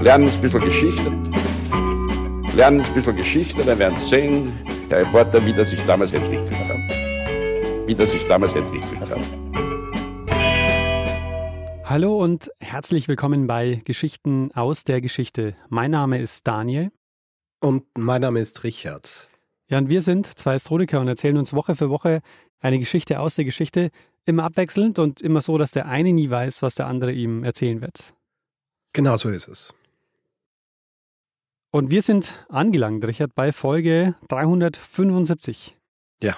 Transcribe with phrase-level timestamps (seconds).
[0.00, 1.10] lernen ein bisschen Geschichte.
[2.56, 4.52] Lernen ein bisschen Geschichte, dann werden Sie sehen,
[4.88, 6.78] der Reporter, wie das sich damals entwickelt hat.
[7.86, 9.20] Wie das sich damals entwickelt hat.
[11.84, 15.54] Hallo und herzlich willkommen bei Geschichten aus der Geschichte.
[15.68, 16.92] Mein Name ist Daniel.
[17.60, 19.28] Und mein Name ist Richard.
[19.68, 22.22] Ja, und wir sind zwei Historiker und erzählen uns Woche für Woche
[22.60, 23.90] eine Geschichte aus der Geschichte,
[24.24, 27.82] immer abwechselnd und immer so, dass der eine nie weiß, was der andere ihm erzählen
[27.82, 28.14] wird.
[28.92, 29.74] Genau so ist es.
[31.72, 35.76] Und wir sind angelangt, Richard, bei Folge 375.
[36.20, 36.36] Ja,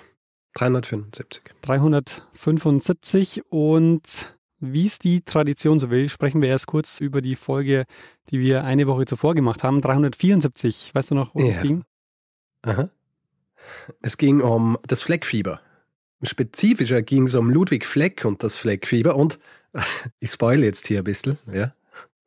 [0.55, 1.43] 375.
[1.63, 7.87] 375 und wie es die Tradition so will, sprechen wir erst kurz über die Folge,
[8.31, 10.95] die wir eine Woche zuvor gemacht haben, 374.
[10.95, 11.53] Weißt du noch, wo ja.
[11.53, 11.83] es ging?
[12.63, 12.91] Aha.
[14.03, 15.61] Es ging um das Fleckfieber.
[16.23, 19.39] Spezifischer ging es um Ludwig Fleck und das Fleckfieber und
[20.21, 21.75] ich spoil jetzt hier ein bisschen, ja,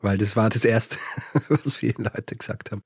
[0.06, 0.98] weil das war das Erste,
[1.50, 2.84] was viele Leute gesagt haben.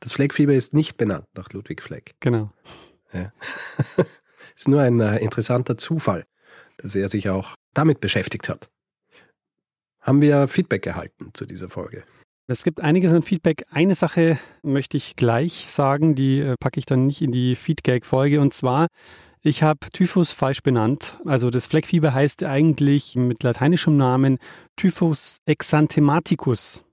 [0.00, 2.14] Das Fleckfieber ist nicht benannt nach Ludwig Fleck.
[2.20, 2.50] Genau.
[3.12, 3.32] Ja.
[4.56, 6.26] ist nur ein äh, interessanter Zufall,
[6.78, 8.68] dass er sich auch damit beschäftigt hat.
[10.00, 12.04] Haben wir Feedback erhalten zu dieser Folge?
[12.48, 13.64] Es gibt einiges an Feedback.
[13.70, 18.40] Eine Sache möchte ich gleich sagen, die äh, packe ich dann nicht in die Feedback-Folge.
[18.40, 18.88] Und zwar,
[19.46, 21.16] ich habe Typhus falsch benannt.
[21.24, 24.38] Also das Fleckfieber heißt eigentlich mit lateinischem Namen
[24.76, 26.84] Typhus exanthematicus.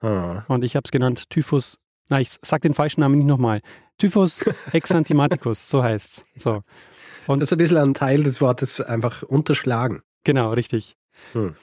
[0.00, 0.44] Ah.
[0.48, 3.60] Und ich habe es genannt Typhus, na, ich sage den falschen Namen nicht nochmal.
[3.98, 4.42] Typhus
[4.72, 6.42] exanthematicus, so heißt es.
[6.42, 6.62] So.
[7.28, 10.02] Und das ist ein bisschen ein Teil des Wortes einfach unterschlagen.
[10.24, 10.96] Genau, richtig.
[11.32, 11.54] Hm.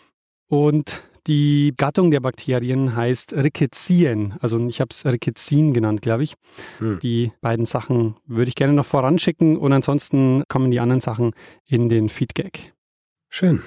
[0.48, 4.36] Und die Gattung der Bakterien heißt Rickettien.
[4.39, 6.36] Also ich habe es Rickettien genannt, glaube ich.
[6.80, 7.00] Hm.
[7.00, 11.34] Die beiden Sachen würde ich gerne noch voranschicken und ansonsten kommen die anderen Sachen
[11.66, 12.73] in den Feedgag.
[13.30, 13.61] Schön.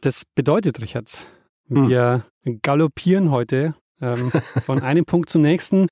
[0.00, 1.26] Das bedeutet, Richard,
[1.68, 1.88] hm.
[1.88, 2.24] wir
[2.62, 4.30] galoppieren heute ähm,
[4.64, 5.88] von einem Punkt zum nächsten.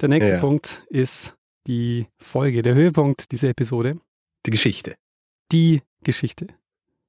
[0.00, 0.40] Der nächste ja.
[0.40, 1.34] Punkt ist
[1.66, 3.98] die Folge, der Höhepunkt dieser Episode.
[4.46, 4.96] Die Geschichte.
[5.52, 6.48] Die Geschichte.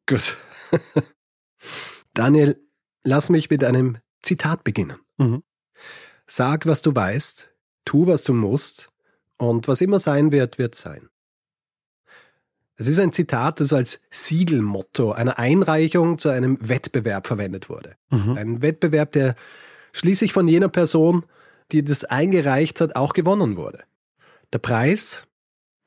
[0.05, 0.37] Gut.
[2.13, 2.59] Daniel,
[3.03, 4.97] lass mich mit einem Zitat beginnen.
[5.17, 5.43] Mhm.
[6.27, 7.53] Sag, was du weißt,
[7.85, 8.93] tu, was du musst,
[9.37, 11.09] und was immer sein wird, wird sein.
[12.75, 17.95] Es ist ein Zitat, das als Siegelmotto einer Einreichung zu einem Wettbewerb verwendet wurde.
[18.09, 18.37] Mhm.
[18.37, 19.35] Ein Wettbewerb, der
[19.91, 21.25] schließlich von jener Person,
[21.71, 23.83] die das eingereicht hat, auch gewonnen wurde.
[24.51, 25.27] Der Preis?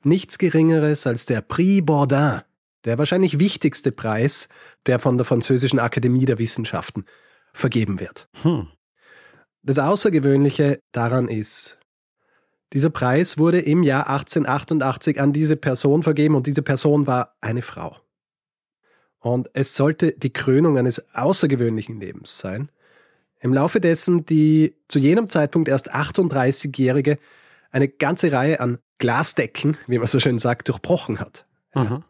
[0.05, 2.43] Nichts Geringeres als der Prix Bourdin,
[2.87, 4.49] der wahrscheinlich wichtigste Preis,
[4.87, 7.05] der von der Französischen Akademie der Wissenschaften
[7.53, 8.29] vergeben wird.
[8.43, 8.69] Hm.
[9.63, 11.81] Das Außergewöhnliche daran ist,
[12.73, 17.63] dieser Preis wurde im Jahr 1888 an diese Person vergeben und diese Person war eine
[17.63, 17.97] Frau.
[19.19, 22.71] Und es sollte die Krönung eines außergewöhnlichen Lebens sein.
[23.41, 27.19] Im Laufe dessen die zu jenem Zeitpunkt erst 38-Jährige
[27.73, 31.47] eine ganze Reihe an Glasdecken, wie man so schön sagt, durchbrochen hat.
[31.75, 32.05] Mhm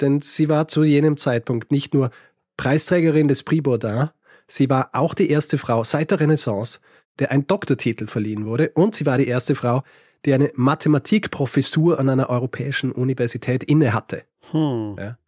[0.00, 2.10] denn sie war zu jenem Zeitpunkt nicht nur
[2.56, 4.10] Preisträgerin des Prix Bourdin,
[4.46, 6.80] sie war auch die erste Frau seit der Renaissance,
[7.18, 9.82] der ein Doktortitel verliehen wurde und sie war die erste Frau,
[10.24, 14.24] die eine Mathematikprofessur an einer europäischen Universität innehatte.
[14.50, 14.96] Hm.
[14.98, 15.18] Ja.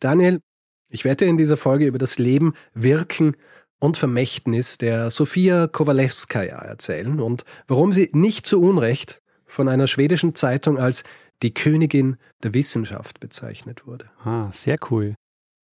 [0.00, 0.40] Daniel,
[0.88, 3.36] ich werde in dieser Folge über das Leben, Wirken
[3.78, 10.34] und Vermächtnis der Sofia Kowalewskaja erzählen und warum sie nicht zu Unrecht von einer schwedischen
[10.34, 11.04] Zeitung als
[11.42, 14.10] die Königin der Wissenschaft bezeichnet wurde.
[14.24, 15.14] Ah, sehr cool.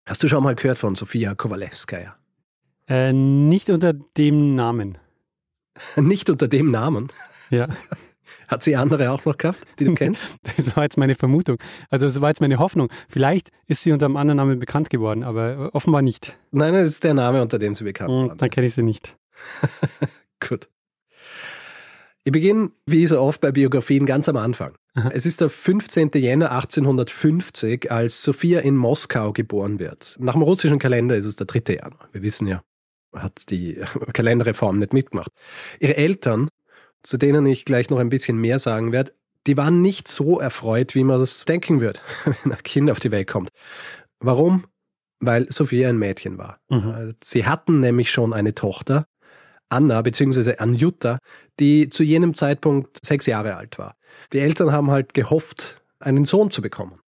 [0.06, 2.16] Hast du schon mal gehört von Sofia Kowalewskaja?
[2.88, 4.98] Äh, nicht unter dem Namen.
[5.96, 7.08] nicht unter dem Namen?
[7.50, 7.68] Ja.
[8.48, 10.36] Hat sie andere auch noch gehabt, die du kennst?
[10.56, 11.56] das war jetzt meine Vermutung.
[11.88, 12.90] Also das war jetzt meine Hoffnung.
[13.08, 16.38] Vielleicht ist sie unter einem anderen Namen bekannt geworden, aber offenbar nicht.
[16.50, 18.36] Nein, das ist der Name, unter dem sie bekannt hm, war.
[18.36, 19.16] Dann kenne ich sie nicht.
[20.46, 20.68] Gut.
[22.26, 24.76] Ich beginne, wie so oft bei Biografien, ganz am Anfang.
[24.94, 25.10] Aha.
[25.12, 26.10] Es ist der 15.
[26.14, 30.16] Jänner 1850, als Sophia in Moskau geboren wird.
[30.18, 31.74] Nach dem russischen Kalender ist es der 3.
[31.74, 32.08] Januar.
[32.12, 32.62] Wir wissen ja,
[33.14, 33.78] hat die
[34.14, 35.30] Kalenderreform nicht mitgemacht.
[35.80, 36.48] Ihre Eltern,
[37.02, 39.12] zu denen ich gleich noch ein bisschen mehr sagen werde,
[39.46, 43.10] die waren nicht so erfreut, wie man das denken würde, wenn ein Kind auf die
[43.10, 43.50] Welt kommt.
[44.20, 44.64] Warum?
[45.20, 46.58] Weil Sophia ein Mädchen war.
[46.70, 47.16] Mhm.
[47.22, 49.04] Sie hatten nämlich schon eine Tochter,
[49.68, 50.56] Anna bzw.
[50.58, 51.18] Anjutta,
[51.60, 53.96] die zu jenem Zeitpunkt sechs Jahre alt war.
[54.32, 57.00] Die Eltern haben halt gehofft, einen Sohn zu bekommen.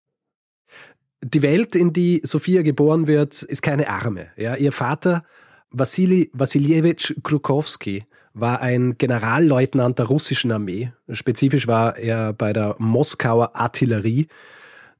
[1.23, 4.29] Die Welt, in die Sophia geboren wird, ist keine arme.
[4.37, 5.25] Ja, ihr Vater
[5.71, 8.05] Wassili Wassiljewitsch Krukowski
[8.35, 10.93] war ein Generalleutnant der russischen Armee.
[11.11, 14.29] Spezifisch war er bei der Moskauer Artillerie.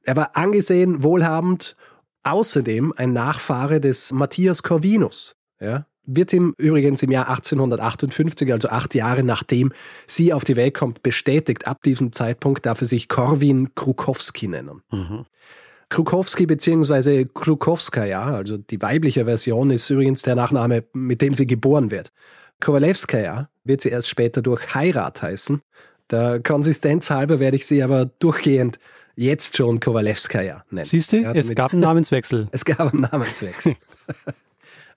[0.03, 1.75] Er war angesehen, wohlhabend,
[2.23, 8.95] außerdem ein Nachfahre des Matthias Corvinus, ja, wird ihm übrigens im Jahr 1858, also acht
[8.95, 9.71] Jahre nachdem
[10.07, 11.67] sie auf die Welt kommt, bestätigt.
[11.67, 14.81] Ab diesem Zeitpunkt darf er sich Korwin Krukowski nennen.
[14.91, 15.25] Mhm.
[15.89, 17.25] Krukowski bzw.
[17.25, 22.11] Krukowskaja, also die weibliche Version, ist übrigens der Nachname, mit dem sie geboren wird.
[22.59, 25.61] Kowalewskaja wird sie erst später durch Heirat heißen.
[26.09, 28.79] Der Konsistenz halber werde ich sie aber durchgehend
[29.15, 30.85] jetzt schon Kowalewskaja nennen.
[30.85, 32.47] Siehst du, ja, es gab einen Namenswechsel.
[32.51, 33.75] es gab einen Namenswechsel.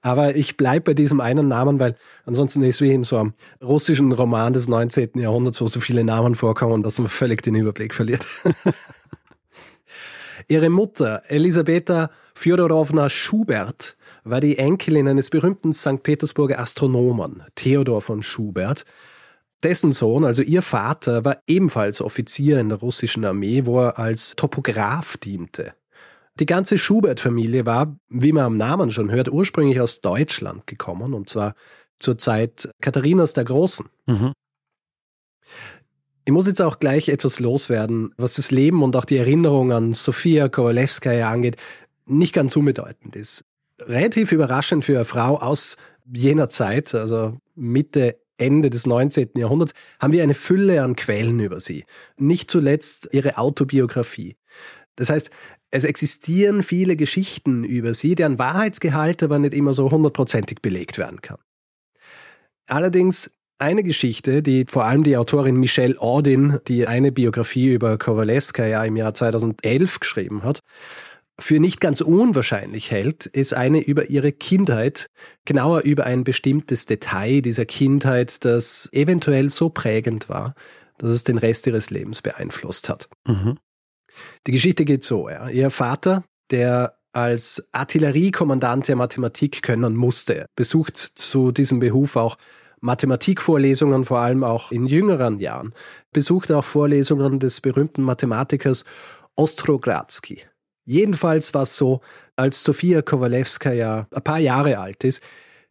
[0.03, 1.95] Aber ich bleibe bei diesem einen Namen, weil
[2.25, 5.11] ansonsten ist wie in so einem russischen Roman des 19.
[5.17, 8.27] Jahrhunderts, wo so viele Namen vorkommen, dass man völlig den Überblick verliert.
[10.49, 16.03] Ihre Mutter, Elisabeta Fjodorowna Schubert, war die Enkelin eines berühmten St.
[16.03, 18.85] Petersburger Astronomen, Theodor von Schubert.
[19.63, 24.35] Dessen Sohn, also ihr Vater, war ebenfalls Offizier in der russischen Armee, wo er als
[24.35, 25.75] Topograph diente.
[26.39, 31.29] Die ganze Schubert-Familie war, wie man am Namen schon hört, ursprünglich aus Deutschland gekommen, und
[31.29, 31.55] zwar
[31.99, 33.87] zur Zeit Katharinas der Großen.
[34.07, 34.33] Mhm.
[36.25, 39.93] Ich muss jetzt auch gleich etwas loswerden, was das Leben und auch die Erinnerung an
[39.93, 41.57] Sofia Kowalewskaja angeht,
[42.07, 43.45] nicht ganz unbedeutend ist.
[43.81, 45.77] Relativ überraschend für eine Frau aus
[46.13, 49.31] jener Zeit, also Mitte, Ende des 19.
[49.37, 51.85] Jahrhunderts, haben wir eine Fülle an Quellen über sie.
[52.17, 54.37] Nicht zuletzt ihre Autobiografie.
[54.97, 55.31] Das heißt,
[55.71, 61.21] es existieren viele Geschichten über sie, deren Wahrheitsgehalt aber nicht immer so hundertprozentig belegt werden
[61.21, 61.39] kann.
[62.67, 68.67] Allerdings eine Geschichte, die vor allem die Autorin Michelle Audin, die eine Biografie über Kowaleska
[68.67, 70.61] ja im Jahr 2011 geschrieben hat,
[71.39, 75.07] für nicht ganz unwahrscheinlich hält, ist eine über ihre Kindheit,
[75.45, 80.55] genauer über ein bestimmtes Detail dieser Kindheit, das eventuell so prägend war,
[80.99, 83.09] dass es den Rest ihres Lebens beeinflusst hat.
[83.27, 83.59] Mhm.
[84.47, 85.49] Die Geschichte geht so, ja.
[85.49, 92.37] Ihr Vater, der als Artilleriekommandant der Mathematik können musste, besucht zu diesem Beruf auch
[92.81, 95.75] Mathematikvorlesungen, vor allem auch in jüngeren Jahren,
[96.13, 98.85] besucht auch Vorlesungen des berühmten Mathematikers
[99.37, 100.43] Ostrogradsky.
[100.85, 102.01] Jedenfalls war es so,
[102.37, 105.23] als Sofia Kowalewska ja ein paar Jahre alt ist,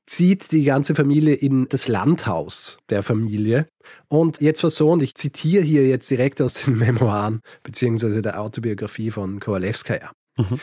[0.09, 3.67] zieht die ganze Familie in das Landhaus der Familie.
[4.07, 8.41] Und jetzt war so, und ich zitiere hier jetzt direkt aus den Memoiren beziehungsweise der
[8.41, 10.11] Autobiografie von Kowalewskaja.
[10.38, 10.59] Mhm.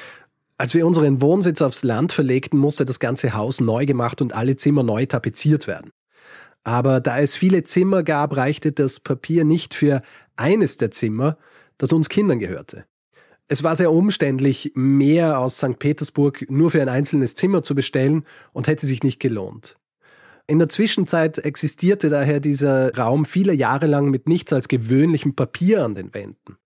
[0.59, 4.57] Als wir unseren Wohnsitz aufs Land verlegten, musste das ganze Haus neu gemacht und alle
[4.57, 5.91] Zimmer neu tapeziert werden.
[6.65, 10.03] Aber da es viele Zimmer gab, reichte das Papier nicht für
[10.35, 11.37] eines der Zimmer,
[11.79, 12.85] das uns Kindern gehörte.
[13.49, 15.79] Es war sehr umständlich, mehr aus St.
[15.79, 19.77] Petersburg nur für ein einzelnes Zimmer zu bestellen und hätte sich nicht gelohnt.
[20.49, 25.85] In der Zwischenzeit existierte daher dieser Raum viele Jahre lang mit nichts als gewöhnlichem Papier
[25.85, 26.57] an den Wänden.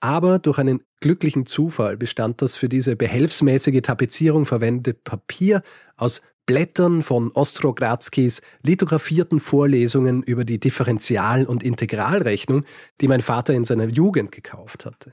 [0.00, 5.62] Aber durch einen glücklichen Zufall bestand das für diese behelfsmäßige Tapezierung verwendete Papier
[5.96, 12.64] aus Blättern von Ostrogradskis lithografierten Vorlesungen über die Differential- und Integralrechnung,
[13.00, 15.12] die mein Vater in seiner Jugend gekauft hatte.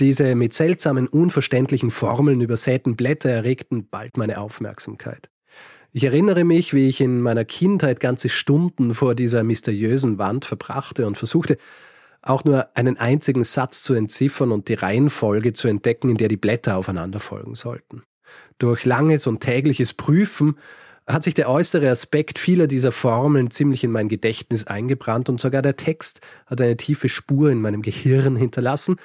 [0.00, 5.30] Diese mit seltsamen, unverständlichen Formeln übersäten Blätter erregten bald meine Aufmerksamkeit.
[5.92, 11.06] Ich erinnere mich, wie ich in meiner Kindheit ganze Stunden vor dieser mysteriösen Wand verbrachte
[11.06, 11.58] und versuchte,
[12.22, 16.36] auch nur einen einzigen Satz zu entziffern und die Reihenfolge zu entdecken, in der die
[16.38, 18.02] Blätter aufeinander folgen sollten.
[18.58, 20.56] Durch langes und tägliches Prüfen
[21.06, 25.60] hat sich der äußere Aspekt vieler dieser Formeln ziemlich in mein Gedächtnis eingebrannt und sogar
[25.60, 28.96] der Text hat eine tiefe Spur in meinem Gehirn hinterlassen,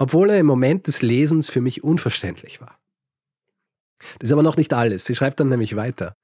[0.00, 2.80] obwohl er im Moment des Lesens für mich unverständlich war.
[4.18, 5.04] Das ist aber noch nicht alles.
[5.04, 6.16] Sie schreibt dann nämlich weiter.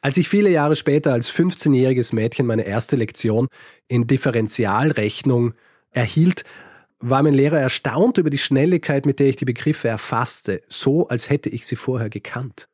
[0.00, 3.46] Als ich viele Jahre später als 15-jähriges Mädchen meine erste Lektion
[3.86, 5.54] in Differentialrechnung
[5.92, 6.42] erhielt,
[6.98, 11.30] war mein Lehrer erstaunt über die Schnelligkeit, mit der ich die Begriffe erfasste, so als
[11.30, 12.68] hätte ich sie vorher gekannt.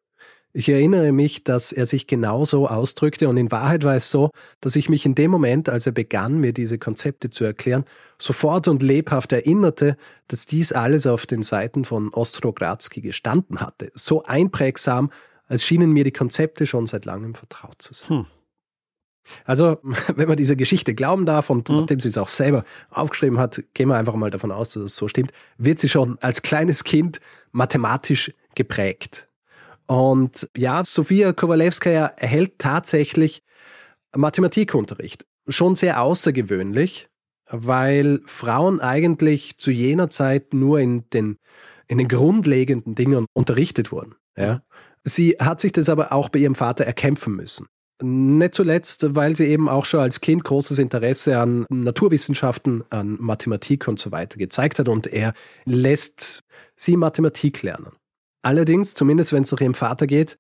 [0.59, 4.75] Ich erinnere mich, dass er sich genauso ausdrückte und in Wahrheit war es so, dass
[4.75, 7.85] ich mich in dem Moment, als er begann, mir diese Konzepte zu erklären,
[8.19, 9.97] sofort und lebhaft erinnerte,
[10.27, 13.93] dass dies alles auf den Seiten von Ostrogradsky gestanden hatte.
[13.95, 15.13] So einprägsam,
[15.47, 18.09] als schienen mir die Konzepte schon seit langem vertraut zu sein.
[18.09, 18.27] Hm.
[19.45, 19.79] Also,
[20.17, 21.77] wenn man dieser Geschichte glauben darf und mhm.
[21.77, 24.97] nachdem sie es auch selber aufgeschrieben hat, gehen wir einfach mal davon aus, dass es
[24.97, 27.21] so stimmt, wird sie schon als kleines Kind
[27.53, 29.28] mathematisch geprägt.
[29.89, 33.43] Und ja, Sofia Kowalewskaja erhält tatsächlich
[34.15, 35.27] Mathematikunterricht.
[35.49, 37.09] Schon sehr außergewöhnlich,
[37.51, 41.39] weil Frauen eigentlich zu jener Zeit nur in den,
[41.87, 44.15] in den grundlegenden Dingen unterrichtet wurden.
[44.37, 44.63] Ja.
[45.05, 47.67] Sie hat sich das aber auch bei ihrem Vater erkämpfen müssen.
[48.03, 53.89] Nicht zuletzt, weil sie eben auch schon als Kind großes Interesse an Naturwissenschaften, an Mathematik
[53.89, 55.33] und so weiter gezeigt hat und er
[55.65, 56.43] lässt
[56.77, 57.93] sie Mathematik lernen.
[58.43, 60.39] Allerdings, zumindest wenn es nach ihrem Vater geht,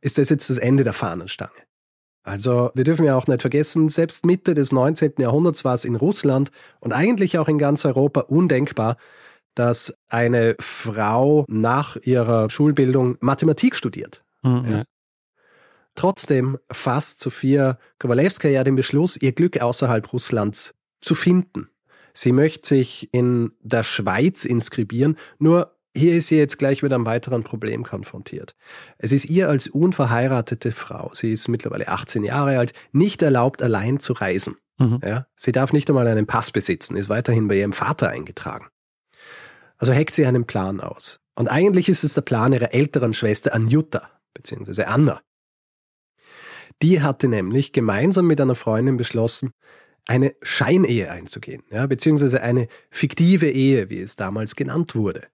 [0.00, 1.52] ist das jetzt das Ende der Fahnenstange.
[2.22, 5.14] Also wir dürfen ja auch nicht vergessen, selbst Mitte des 19.
[5.18, 8.96] Jahrhunderts war es in Russland und eigentlich auch in ganz Europa undenkbar,
[9.54, 14.22] dass eine Frau nach ihrer Schulbildung Mathematik studiert.
[14.42, 14.84] Mhm, ja.
[15.94, 21.70] Trotzdem fasst Sofia Kowalewska ja den Beschluss, ihr Glück außerhalb Russlands zu finden.
[22.12, 27.04] Sie möchte sich in der Schweiz inskribieren, nur hier ist sie jetzt gleich mit einem
[27.04, 28.54] weiteren Problem konfrontiert.
[28.98, 34.00] Es ist ihr als unverheiratete Frau, sie ist mittlerweile 18 Jahre alt, nicht erlaubt, allein
[34.00, 34.56] zu reisen.
[34.78, 35.00] Mhm.
[35.04, 38.68] Ja, sie darf nicht einmal einen Pass besitzen, ist weiterhin bei ihrem Vater eingetragen.
[39.76, 41.20] Also heckt sie einen Plan aus.
[41.34, 45.20] Und eigentlich ist es der Plan ihrer älteren Schwester Anjuta, beziehungsweise Anna.
[46.82, 49.52] Die hatte nämlich gemeinsam mit einer Freundin beschlossen,
[50.04, 55.28] eine Scheinehe einzugehen, ja, beziehungsweise eine fiktive Ehe, wie es damals genannt wurde.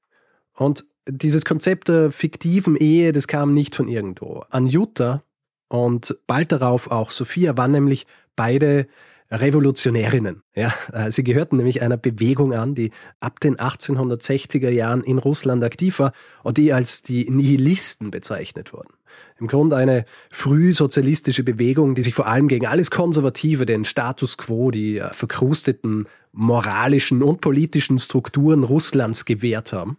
[0.55, 4.45] Und dieses Konzept der fiktiven Ehe, das kam nicht von irgendwo.
[4.51, 5.23] Anjuta
[5.69, 8.07] und bald darauf auch Sophia waren nämlich
[8.37, 8.87] beide
[9.31, 10.43] Revolutionärinnen.
[10.55, 15.65] Ja, äh, sie gehörten nämlich einer Bewegung an, die ab den 1860er Jahren in Russland
[15.65, 18.95] aktiv war und die als die Nihilisten bezeichnet wurden.
[19.39, 24.71] Im Grunde eine frühsozialistische Bewegung, die sich vor allem gegen alles Konservative, den Status quo,
[24.71, 29.99] die äh, verkrusteten moralischen und politischen Strukturen Russlands gewehrt haben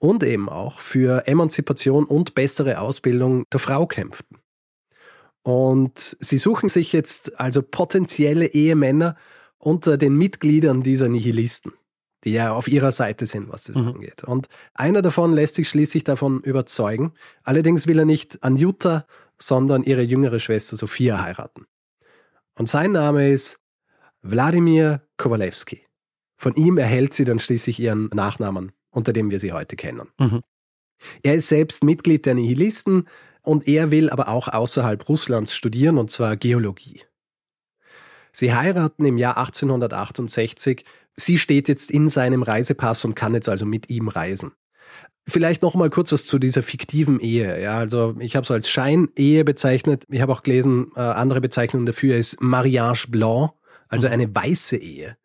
[0.00, 4.38] und eben auch für Emanzipation und bessere Ausbildung der Frau kämpften.
[5.42, 9.16] Und sie suchen sich jetzt also potenzielle Ehemänner
[9.58, 11.72] unter den Mitgliedern dieser Nihilisten,
[12.24, 13.88] die ja auf ihrer Seite sind, was das mhm.
[13.88, 14.24] angeht.
[14.24, 17.12] Und einer davon lässt sich schließlich davon überzeugen.
[17.42, 19.06] Allerdings will er nicht Anjuta,
[19.38, 21.66] sondern ihre jüngere Schwester Sophia heiraten.
[22.54, 23.58] Und sein Name ist
[24.22, 25.86] Wladimir Kowalewski.
[26.36, 30.08] Von ihm erhält sie dann schließlich ihren Nachnamen unter dem wir sie heute kennen.
[30.18, 30.42] Mhm.
[31.22, 33.08] Er ist selbst Mitglied der Nihilisten
[33.42, 37.02] und er will aber auch außerhalb Russlands studieren, und zwar Geologie.
[38.32, 40.84] Sie heiraten im Jahr 1868.
[41.16, 44.52] Sie steht jetzt in seinem Reisepass und kann jetzt also mit ihm reisen.
[45.26, 47.60] Vielleicht noch mal kurz was zu dieser fiktiven Ehe.
[47.60, 50.04] Ja, also ich habe es als Scheinehe bezeichnet.
[50.08, 53.52] Ich habe auch gelesen, äh, andere Bezeichnung dafür ist Mariage Blanc,
[53.88, 54.12] also mhm.
[54.12, 55.16] eine weiße Ehe.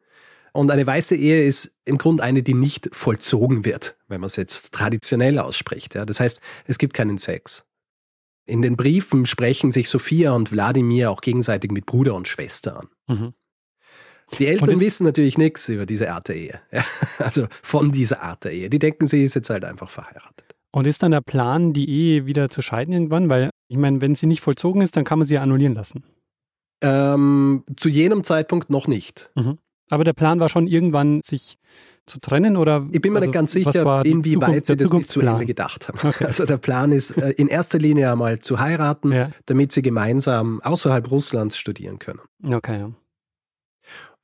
[0.55, 4.37] Und eine weiße Ehe ist im Grunde eine, die nicht vollzogen wird, wenn man es
[4.37, 5.95] jetzt traditionell ausspricht.
[5.95, 6.05] Ja.
[6.05, 7.65] Das heißt, es gibt keinen Sex.
[8.45, 12.87] In den Briefen sprechen sich Sophia und Wladimir auch gegenseitig mit Bruder und Schwester an.
[13.07, 13.33] Mhm.
[14.39, 16.61] Die Eltern wissen natürlich nichts über diese Art der Ehe.
[16.71, 16.85] Ja,
[17.17, 18.69] also von dieser Art der Ehe.
[18.69, 20.55] Die denken, sie ist jetzt halt einfach verheiratet.
[20.71, 23.27] Und ist dann der Plan, die Ehe wieder zu scheiden irgendwann?
[23.27, 26.05] Weil, ich meine, wenn sie nicht vollzogen ist, dann kann man sie ja annullieren lassen.
[26.81, 29.31] Ähm, zu jenem Zeitpunkt noch nicht.
[29.35, 29.57] Mhm.
[29.89, 31.57] Aber der Plan war schon irgendwann, sich
[32.05, 32.87] zu trennen oder?
[32.91, 35.99] Ich bin mir also, nicht ganz sicher, inwieweit sie das bis zu Ende gedacht haben.
[36.07, 36.25] Okay.
[36.25, 39.31] Also der Plan ist äh, in erster Linie einmal zu heiraten, ja.
[39.47, 42.19] damit sie gemeinsam außerhalb Russlands studieren können.
[42.43, 42.79] Okay.
[42.79, 42.91] Ja.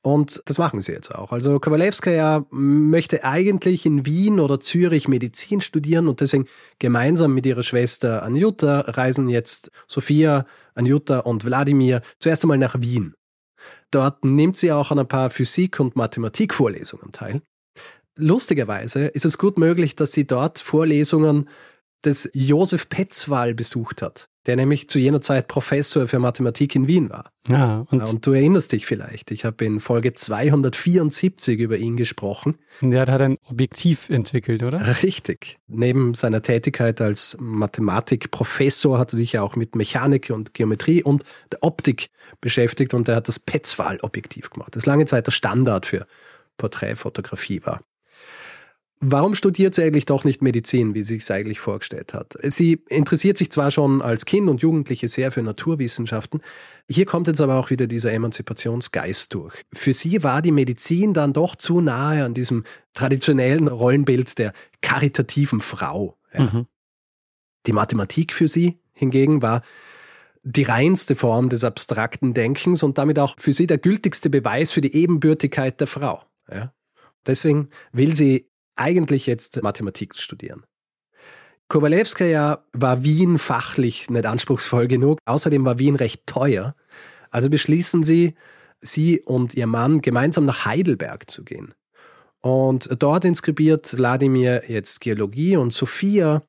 [0.04, 1.30] Und das machen sie jetzt auch.
[1.30, 6.46] Also Kowalewskaja möchte eigentlich in Wien oder Zürich Medizin studieren und deswegen
[6.80, 13.14] gemeinsam mit ihrer Schwester Anjuta reisen jetzt Sophia, Anjuta und Wladimir zuerst einmal nach Wien.
[13.90, 17.42] Dort nimmt sie auch an ein paar Physik- und Mathematikvorlesungen teil.
[18.16, 21.48] Lustigerweise ist es gut möglich, dass sie dort Vorlesungen
[22.04, 27.10] des Josef Petzval besucht hat der nämlich zu jener Zeit Professor für Mathematik in Wien
[27.10, 27.30] war.
[27.48, 32.56] Ja, und, und du erinnerst dich vielleicht, ich habe in Folge 274 über ihn gesprochen.
[32.80, 35.02] Der hat ein Objektiv entwickelt, oder?
[35.02, 35.58] Richtig.
[35.66, 41.24] Neben seiner Tätigkeit als Mathematikprofessor hat er sich ja auch mit Mechanik und Geometrie und
[41.50, 46.06] der Optik beschäftigt und er hat das Petzval-Objektiv gemacht, das lange Zeit der Standard für
[46.58, 47.80] Porträtfotografie war.
[49.04, 52.38] Warum studiert sie eigentlich doch nicht Medizin, wie sie es eigentlich vorgestellt hat?
[52.40, 56.40] Sie interessiert sich zwar schon als Kind und Jugendliche sehr für Naturwissenschaften,
[56.88, 59.62] hier kommt jetzt aber auch wieder dieser Emanzipationsgeist durch.
[59.72, 62.62] Für sie war die Medizin dann doch zu nahe an diesem
[62.94, 66.16] traditionellen Rollenbild der karitativen Frau.
[66.32, 66.44] Ja.
[66.44, 66.66] Mhm.
[67.66, 69.62] Die Mathematik für sie hingegen war
[70.44, 74.80] die reinste Form des abstrakten Denkens und damit auch für sie der gültigste Beweis für
[74.80, 76.22] die Ebenbürtigkeit der Frau.
[76.48, 76.72] Ja.
[77.26, 80.64] Deswegen will sie eigentlich jetzt Mathematik studieren.
[81.68, 85.18] Kowalewskaja war Wien fachlich nicht anspruchsvoll genug.
[85.24, 86.74] Außerdem war Wien recht teuer.
[87.30, 88.34] Also beschließen sie,
[88.80, 91.74] sie und ihr Mann gemeinsam nach Heidelberg zu gehen.
[92.40, 96.42] Und dort inskribiert Wladimir jetzt Geologie und Sophia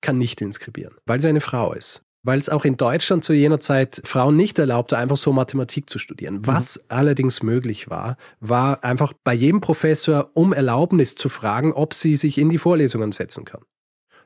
[0.00, 3.60] kann nicht inskribieren, weil sie eine Frau ist weil es auch in Deutschland zu jener
[3.60, 6.38] Zeit Frauen nicht erlaubte, einfach so Mathematik zu studieren.
[6.38, 6.46] Mhm.
[6.46, 12.16] Was allerdings möglich war, war einfach bei jedem Professor um Erlaubnis zu fragen, ob sie
[12.16, 13.60] sich in die Vorlesungen setzen kann.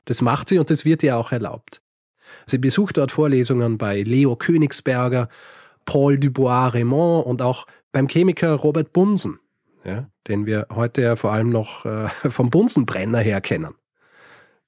[0.05, 1.83] Das macht sie und das wird ihr auch erlaubt.
[2.47, 5.29] Sie besucht dort Vorlesungen bei Leo Königsberger,
[5.85, 9.39] Paul Dubois-Raymond und auch beim Chemiker Robert Bunsen,
[9.83, 13.75] ja, den wir heute ja vor allem noch äh, vom Bunsenbrenner her kennen,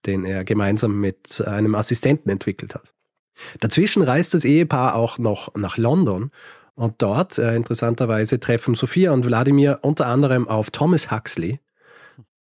[0.06, 2.94] den er gemeinsam mit einem Assistenten entwickelt hat.
[3.60, 6.32] Dazwischen reist das Ehepaar auch noch nach London
[6.76, 11.60] und dort, äh, interessanterweise, treffen Sophia und Wladimir unter anderem auf Thomas Huxley,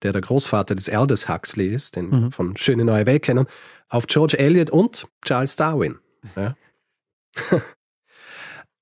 [0.02, 2.32] der der Großvater des Aldous Huxley ist, den mhm.
[2.32, 3.46] von Schöne Neue Welt kennen,
[3.90, 6.00] auf George Eliot und Charles Darwin.
[6.36, 6.56] Ja.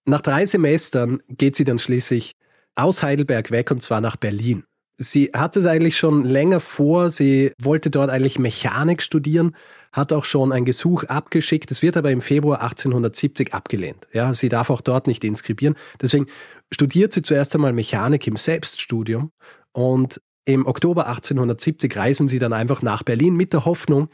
[0.05, 2.35] nach drei Semestern geht sie dann schließlich
[2.75, 4.65] aus Heidelberg weg und zwar nach Berlin.
[4.97, 9.55] Sie hatte es eigentlich schon länger vor, sie wollte dort eigentlich Mechanik studieren,
[9.91, 14.07] hat auch schon ein Gesuch abgeschickt, es wird aber im Februar 1870 abgelehnt.
[14.13, 15.75] Ja, sie darf auch dort nicht inskribieren.
[16.01, 16.27] Deswegen
[16.71, 19.31] studiert sie zuerst einmal Mechanik im Selbststudium
[19.71, 24.09] und im Oktober 1870 reisen sie dann einfach nach Berlin mit der Hoffnung,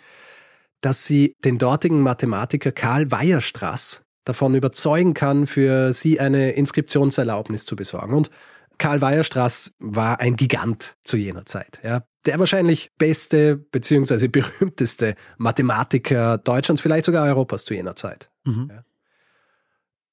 [0.82, 7.76] dass sie den dortigen Mathematiker Karl Weierstrass davon überzeugen kann, für sie eine Inskriptionserlaubnis zu
[7.76, 8.14] besorgen.
[8.14, 8.30] Und
[8.78, 11.80] Karl Weierstrass war ein Gigant zu jener Zeit.
[11.84, 12.04] Ja.
[12.26, 14.28] Der wahrscheinlich beste bzw.
[14.30, 18.30] berühmteste Mathematiker Deutschlands, vielleicht sogar Europas zu jener Zeit.
[18.46, 18.70] Mhm.
[18.72, 18.84] Ja.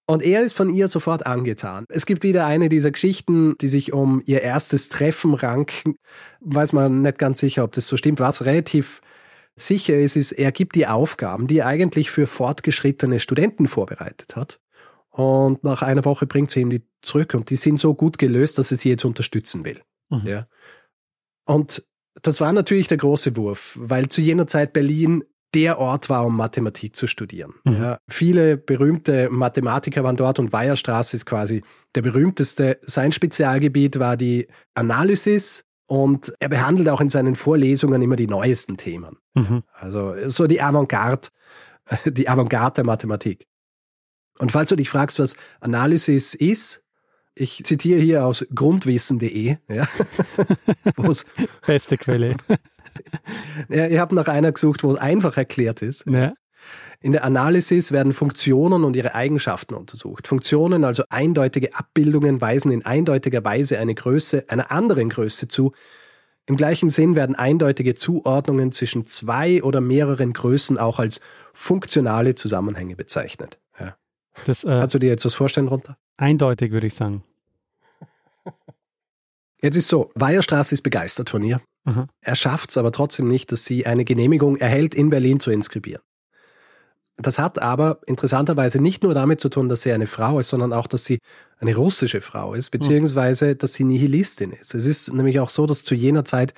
[0.07, 1.87] Und er ist von ihr sofort angetan.
[1.89, 5.97] Es gibt wieder eine dieser Geschichten, die sich um ihr erstes Treffen ranken.
[6.41, 8.21] Weiß man nicht ganz sicher, ob das so stimmt.
[8.21, 9.01] Was relativ
[9.57, 14.61] sicher ist, ist, er gibt die Aufgaben, die er eigentlich für fortgeschrittene Studenten vorbereitet hat.
[15.17, 18.59] Und nach einer Woche bringt sie ihm die zurück und die sind so gut gelöst,
[18.59, 19.81] dass er sie jetzt unterstützen will.
[20.11, 20.27] Mhm.
[20.27, 20.49] Ja.
[21.45, 21.87] Und
[22.21, 25.23] das war natürlich der große Wurf, weil zu jener Zeit Berlin
[25.55, 27.55] der Ort war, um Mathematik zu studieren.
[27.63, 27.77] Mhm.
[27.77, 31.63] Ja, viele berühmte Mathematiker waren dort und Weierstraße ist quasi
[31.95, 32.79] der berühmteste.
[32.83, 38.79] Sein Spezialgebiet war die Analysis und er behandelt auch in seinen Vorlesungen immer die neuesten
[38.79, 39.19] Themen.
[39.35, 39.63] Mhm.
[39.75, 41.29] Also so die Avantgarde,
[42.05, 43.47] die Avantgarde der Mathematik.
[44.39, 46.85] Und falls du dich fragst, was Analysis ist,
[47.37, 49.89] ich zitiere hier aus grundwissen.de, ja,
[51.67, 52.37] Beste Quelle.
[53.69, 56.07] ja, ich habe nach einer gesucht, wo es einfach erklärt ist.
[56.07, 56.35] Ja.
[57.01, 60.27] In der Analysis werden Funktionen und ihre Eigenschaften untersucht.
[60.27, 65.73] Funktionen, also eindeutige Abbildungen, weisen in eindeutiger Weise eine Größe einer anderen Größe zu.
[66.47, 71.21] Im gleichen Sinn werden eindeutige Zuordnungen zwischen zwei oder mehreren Größen auch als
[71.53, 73.59] funktionale Zusammenhänge bezeichnet.
[74.47, 75.97] Das, äh, Kannst du dir jetzt was vorstellen runter?
[76.17, 77.23] Eindeutig, würde ich sagen.
[79.61, 81.61] Jetzt ist so, Weierstraße ist begeistert von ihr.
[81.85, 82.09] Mhm.
[82.21, 86.03] Er schafft es aber trotzdem nicht, dass sie eine Genehmigung erhält, in Berlin zu inskribieren.
[87.17, 90.73] Das hat aber interessanterweise nicht nur damit zu tun, dass sie eine Frau ist, sondern
[90.73, 91.21] auch, dass sie
[91.59, 94.75] eine russische Frau ist, beziehungsweise, dass sie Nihilistin ist.
[94.75, 96.55] Es ist nämlich auch so, dass zu jener Zeit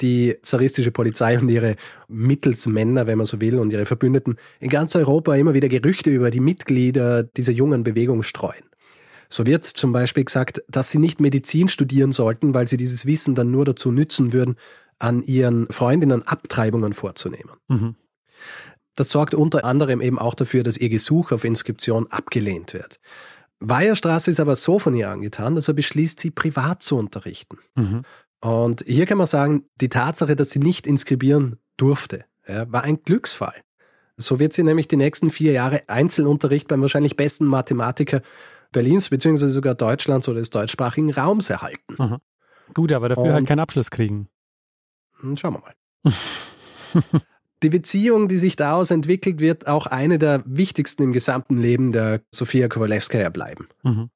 [0.00, 1.76] die zaristische Polizei und ihre
[2.08, 6.30] Mittelsmänner, wenn man so will, und ihre Verbündeten in ganz Europa immer wieder Gerüchte über
[6.30, 8.64] die Mitglieder dieser jungen Bewegung streuen.
[9.30, 13.34] So wird zum Beispiel gesagt, dass sie nicht Medizin studieren sollten, weil sie dieses Wissen
[13.34, 14.56] dann nur dazu nützen würden,
[14.98, 17.52] an ihren Freundinnen Abtreibungen vorzunehmen.
[17.68, 17.94] Mhm.
[18.96, 22.98] Das sorgt unter anderem eben auch dafür, dass ihr Gesuch auf Inskription abgelehnt wird.
[23.60, 27.58] Weierstraße ist aber so von ihr angetan, dass er beschließt, sie privat zu unterrichten.
[27.76, 28.02] Mhm.
[28.40, 33.02] Und hier kann man sagen, die Tatsache, dass sie nicht inskribieren durfte, ja, war ein
[33.02, 33.54] Glücksfall.
[34.16, 38.20] So wird sie nämlich die nächsten vier Jahre Einzelunterricht beim wahrscheinlich besten Mathematiker
[38.72, 41.96] Berlins beziehungsweise sogar Deutschlands oder des deutschsprachigen Raums erhalten.
[41.98, 42.18] Mhm.
[42.74, 44.28] Gut, aber dafür halt Und, halt keinen Abschluss kriegen.
[45.20, 46.12] Hm, schauen wir mal.
[47.62, 52.20] die Beziehung, die sich daraus entwickelt, wird auch eine der wichtigsten im gesamten Leben der
[52.30, 53.68] Sofia Kowalewskaja bleiben.
[53.82, 54.10] Mhm.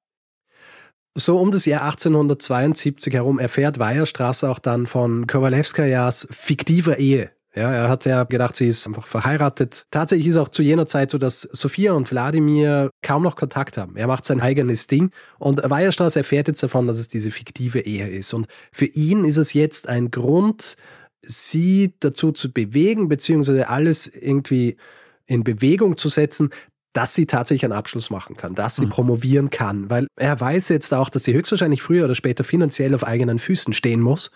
[1.15, 7.31] So um das Jahr 1872 herum erfährt Weierstraße auch dann von Kowalewskajas fiktiver Ehe.
[7.55, 9.85] Ja, er hat ja gedacht, sie ist einfach verheiratet.
[9.91, 13.97] Tatsächlich ist auch zu jener Zeit so, dass Sophia und Wladimir kaum noch Kontakt haben.
[13.99, 18.09] Er macht sein eigenes Ding und Weierstraße erfährt jetzt davon, dass es diese fiktive Ehe
[18.09, 18.33] ist.
[18.33, 20.77] Und für ihn ist es jetzt ein Grund,
[21.21, 24.79] sie dazu zu bewegen, beziehungsweise alles irgendwie
[25.27, 26.51] in Bewegung zu setzen,
[26.93, 28.91] dass sie tatsächlich einen Abschluss machen kann, dass sie mhm.
[28.91, 33.05] promovieren kann, weil er weiß jetzt auch, dass sie höchstwahrscheinlich früher oder später finanziell auf
[33.05, 34.31] eigenen Füßen stehen muss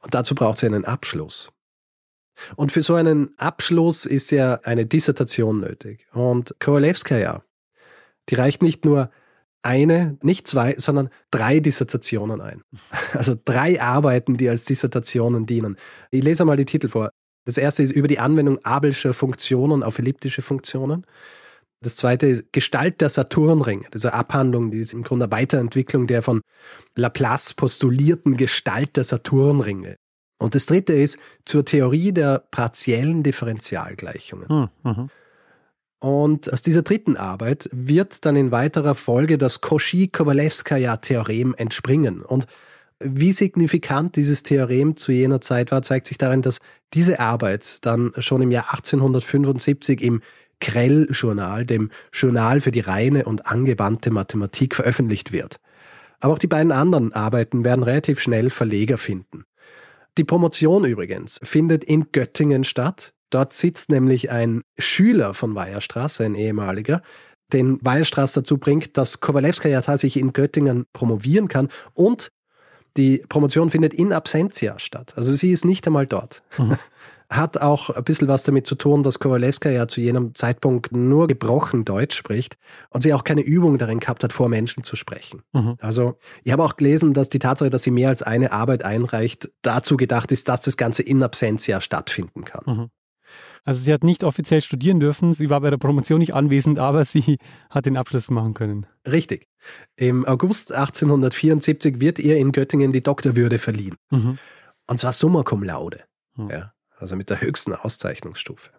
[0.00, 1.50] und dazu braucht sie einen Abschluss.
[2.56, 6.06] Und für so einen Abschluss ist ja eine Dissertation nötig.
[6.12, 7.42] Und Kowalewskaja,
[8.28, 9.10] die reicht nicht nur
[9.62, 12.62] eine, nicht zwei, sondern drei Dissertationen ein.
[13.14, 15.76] Also drei Arbeiten, die als Dissertationen dienen.
[16.10, 17.10] Ich lese mal die Titel vor.
[17.46, 21.06] Das erste ist über die Anwendung Abelscher Funktionen auf elliptische Funktionen.
[21.80, 26.22] Das zweite ist Gestalt der Saturnringe, diese Abhandlung, die ist im Grunde eine Weiterentwicklung der
[26.22, 26.40] von
[26.96, 29.96] Laplace postulierten Gestalt der Saturnringe.
[30.38, 34.48] Und das dritte ist zur Theorie der partiellen Differentialgleichungen.
[34.48, 35.10] Hm, mhm.
[36.00, 42.22] Und aus dieser dritten Arbeit wird dann in weiterer Folge das Cauchy-Kowalewskaja-Theorem entspringen.
[42.22, 42.46] Und
[43.00, 46.60] wie signifikant dieses Theorem zu jener Zeit war, zeigt sich darin, dass
[46.94, 50.20] diese Arbeit dann schon im Jahr 1875 im
[50.60, 55.60] Krell-Journal, dem Journal für die reine und angewandte Mathematik, veröffentlicht wird.
[56.20, 59.44] Aber auch die beiden anderen Arbeiten werden relativ schnell Verleger finden.
[60.16, 63.12] Die Promotion übrigens findet in Göttingen statt.
[63.30, 67.02] Dort sitzt nämlich ein Schüler von Weierstraße, ein ehemaliger,
[67.52, 72.30] den Weierstraß dazu bringt, dass Kowalewskaja tatsächlich in Göttingen promovieren kann und
[72.96, 75.14] die Promotion findet in Absentia statt.
[75.16, 76.42] Also sie ist nicht einmal dort.
[76.58, 76.76] Mhm.
[77.30, 81.26] Hat auch ein bisschen was damit zu tun, dass Kowalewska ja zu jenem Zeitpunkt nur
[81.26, 82.56] gebrochen Deutsch spricht
[82.88, 85.42] und sie auch keine Übung darin gehabt hat, vor Menschen zu sprechen.
[85.52, 85.76] Mhm.
[85.80, 89.50] Also ich habe auch gelesen, dass die Tatsache, dass sie mehr als eine Arbeit einreicht,
[89.60, 92.62] dazu gedacht ist, dass das Ganze in Absentia stattfinden kann.
[92.66, 92.90] Mhm.
[93.64, 97.04] Also sie hat nicht offiziell studieren dürfen, sie war bei der Promotion nicht anwesend, aber
[97.04, 97.36] sie
[97.68, 98.86] hat den Abschluss machen können.
[99.06, 99.48] Richtig.
[99.96, 103.96] Im August 1874 wird ihr in Göttingen die Doktorwürde verliehen.
[104.10, 104.38] Mhm.
[104.86, 106.04] Und zwar summa cum laude.
[106.36, 106.50] Mhm.
[106.50, 108.70] Ja, also mit der höchsten Auszeichnungsstufe.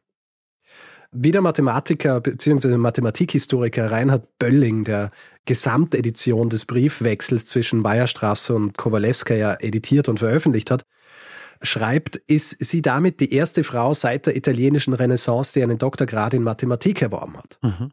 [1.11, 2.77] Wie der Mathematiker bzw.
[2.77, 5.09] Mathematikhistoriker Reinhard Bölling der
[5.45, 10.83] Gesamtedition des Briefwechsels zwischen Weierstraße und Kowalewskaja editiert und veröffentlicht hat,
[11.63, 16.43] schreibt, ist sie damit die erste Frau seit der italienischen Renaissance, die einen Doktorgrad in
[16.43, 17.57] Mathematik erworben hat.
[17.63, 17.91] Mhm.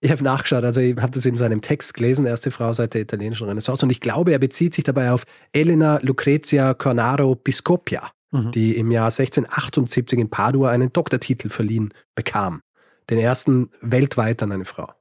[0.00, 3.02] Ich habe nachgeschaut, also ich habe das in seinem Text gelesen, erste Frau seit der
[3.02, 3.84] italienischen Renaissance.
[3.84, 8.50] Und ich glaube, er bezieht sich dabei auf Elena Lucrezia Cornaro Piscopia, mhm.
[8.50, 12.62] die im Jahr 1678 in Padua einen Doktortitel verliehen bekam.
[13.08, 14.92] Den ersten weltweit an eine Frau.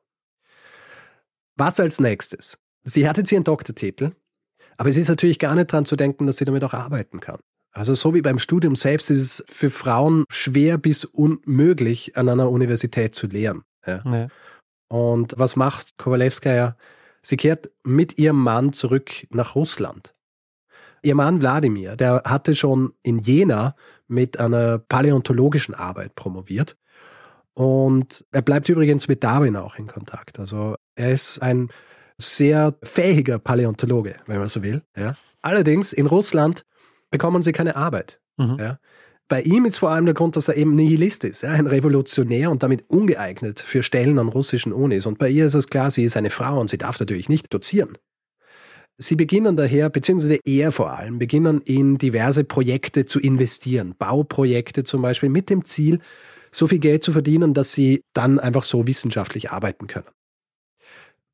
[1.55, 2.59] Was als nächstes?
[2.83, 4.11] Sie hat jetzt ihren Doktortitel,
[4.77, 7.39] aber es ist natürlich gar nicht dran zu denken, dass sie damit auch arbeiten kann.
[7.71, 12.49] Also so wie beim Studium selbst ist es für Frauen schwer bis unmöglich, an einer
[12.49, 13.63] Universität zu lehren.
[13.85, 14.01] Ja.
[14.05, 14.27] ja.
[14.87, 16.75] Und was macht Kowalewskaja?
[17.21, 20.15] Sie kehrt mit ihrem Mann zurück nach Russland.
[21.01, 23.75] Ihr Mann Wladimir, der hatte schon in Jena
[24.07, 26.77] mit einer paläontologischen Arbeit promoviert.
[27.53, 30.39] Und er bleibt übrigens mit Darwin auch in Kontakt.
[30.39, 31.69] Also er ist ein
[32.17, 34.81] sehr fähiger Paläontologe, wenn man so will.
[34.95, 35.15] Ja.
[35.41, 36.65] Allerdings in Russland
[37.11, 38.19] bekommen sie keine Arbeit.
[38.37, 38.57] Mhm.
[38.59, 38.79] Ja.
[39.27, 42.49] Bei ihm ist vor allem der Grund, dass er eben Nihilist ist, ja, ein Revolutionär
[42.49, 45.05] und damit ungeeignet für Stellen an russischen Unis.
[45.05, 47.53] Und bei ihr ist es klar, sie ist eine Frau und sie darf natürlich nicht
[47.53, 47.95] dozieren.
[49.01, 55.01] Sie beginnen daher, beziehungsweise er vor allem, beginnen in diverse Projekte zu investieren, Bauprojekte zum
[55.01, 55.99] Beispiel, mit dem Ziel,
[56.51, 60.09] so viel Geld zu verdienen, dass sie dann einfach so wissenschaftlich arbeiten können.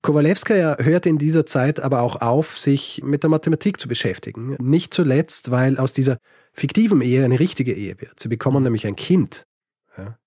[0.04, 4.56] Kowalewskaja hört in dieser Zeit aber auch auf, sich mit der Mathematik zu beschäftigen.
[4.62, 6.18] Nicht zuletzt, weil aus dieser
[6.54, 8.20] fiktiven Ehe eine richtige Ehe wird.
[8.20, 9.48] Sie bekommen nämlich ein Kind,
[9.98, 10.20] ja,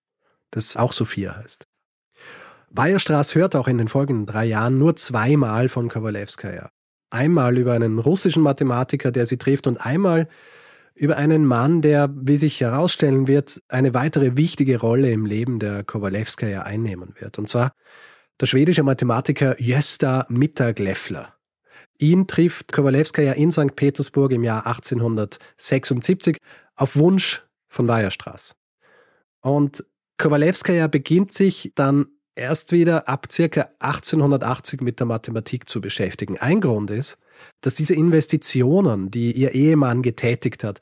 [0.51, 1.69] das auch Sophia heißt.
[2.71, 6.71] Weierstraß hört auch in den folgenden drei Jahren nur zweimal von Kowalewskaja.
[7.11, 10.29] Einmal über einen russischen Mathematiker, der sie trifft, und einmal
[10.95, 15.85] über einen Mann, der, wie sich herausstellen wird, eine weitere wichtige Rolle im Leben der
[15.85, 17.39] Kowalewskaja einnehmen wird.
[17.39, 17.73] Und zwar
[18.41, 21.35] der schwedische Mathematiker Jösta Mittagleffler.
[21.99, 23.75] Ihn trifft Kowalewskaja in St.
[23.75, 26.39] Petersburg im Jahr 1876
[26.77, 28.55] auf Wunsch von Weierstraß.
[29.41, 29.85] Und
[30.19, 32.07] Kowalewskaja beginnt sich dann
[32.39, 36.39] erst wieder ab circa 1880 mit der Mathematik zu beschäftigen.
[36.39, 37.19] Ein Grund ist,
[37.61, 40.81] dass diese Investitionen, die ihr Ehemann getätigt hat,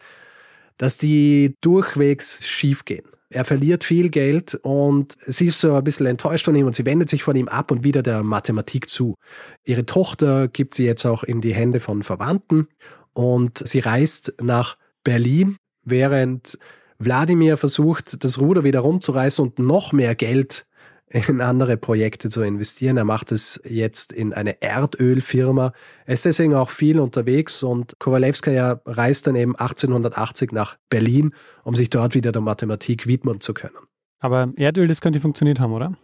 [0.76, 3.06] dass die durchwegs schiefgehen.
[3.28, 6.86] Er verliert viel Geld und sie ist so ein bisschen enttäuscht von ihm und sie
[6.86, 9.16] wendet sich von ihm ab und wieder der Mathematik zu.
[9.64, 12.68] Ihre Tochter gibt sie jetzt auch in die Hände von Verwandten
[13.14, 16.58] und sie reist nach Berlin, während
[16.98, 20.66] Wladimir versucht, das Ruder wieder rumzureißen und noch mehr Geld
[21.08, 22.96] in andere Projekte zu investieren.
[22.96, 25.72] Er macht es jetzt in eine Erdölfirma.
[26.04, 31.74] Er ist deswegen auch viel unterwegs und Kowalewskaja reist dann eben 1880 nach Berlin, um
[31.74, 33.76] sich dort wieder der Mathematik widmen zu können.
[34.18, 35.96] Aber Erdöl, das könnte funktioniert haben, oder?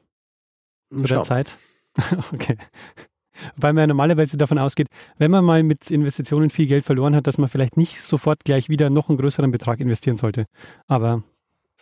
[0.90, 1.14] Zu Schau.
[1.16, 1.58] der Zeit?
[2.32, 2.56] okay.
[3.56, 4.86] Weil man ja normalerweise davon ausgeht,
[5.18, 8.68] wenn man mal mit Investitionen viel Geld verloren hat, dass man vielleicht nicht sofort gleich
[8.68, 10.46] wieder noch einen größeren Betrag investieren sollte.
[10.86, 11.22] Aber.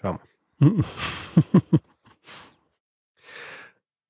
[0.01, 0.21] Schau mal.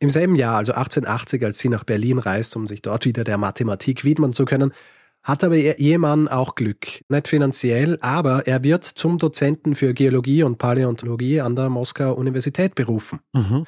[0.01, 3.37] Im selben Jahr, also 1880, als sie nach Berlin reist, um sich dort wieder der
[3.37, 4.73] Mathematik widmen zu können,
[5.23, 7.05] hat aber ihr Ehemann auch Glück.
[7.11, 12.75] Nicht finanziell, aber er wird zum Dozenten für Geologie und Paläontologie an der Moskauer Universität
[12.75, 13.21] berufen.
[13.35, 13.67] Mhm.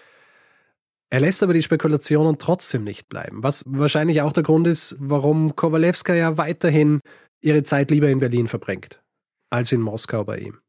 [1.11, 5.55] Er lässt aber die Spekulationen trotzdem nicht bleiben, was wahrscheinlich auch der Grund ist, warum
[5.55, 7.01] Kowalewska ja weiterhin
[7.43, 9.03] ihre Zeit lieber in Berlin verbringt,
[9.51, 10.61] als in Moskau bei ihm.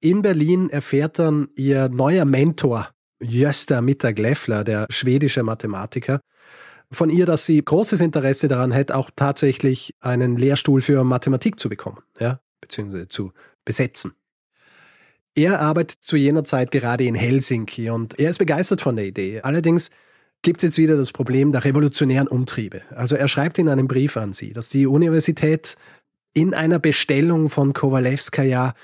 [0.00, 6.20] In Berlin erfährt dann ihr neuer Mentor, Jösta Mittag-Leffler, der schwedische Mathematiker,
[6.90, 11.68] von ihr, dass sie großes Interesse daran hätte, auch tatsächlich einen Lehrstuhl für Mathematik zu
[11.68, 13.32] bekommen, ja, beziehungsweise zu
[13.64, 14.14] besetzen.
[15.34, 19.42] Er arbeitet zu jener Zeit gerade in Helsinki und er ist begeistert von der Idee.
[19.42, 19.90] Allerdings
[20.42, 22.82] gibt es jetzt wieder das Problem der revolutionären Umtriebe.
[22.90, 25.76] Also er schreibt in einem Brief an sie, dass die Universität
[26.34, 28.74] in einer Bestellung von Kowalewskaja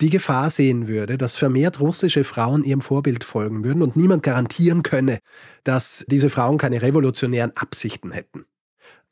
[0.00, 4.82] die Gefahr sehen würde, dass vermehrt russische Frauen ihrem Vorbild folgen würden und niemand garantieren
[4.82, 5.18] könne,
[5.64, 8.46] dass diese Frauen keine revolutionären Absichten hätten.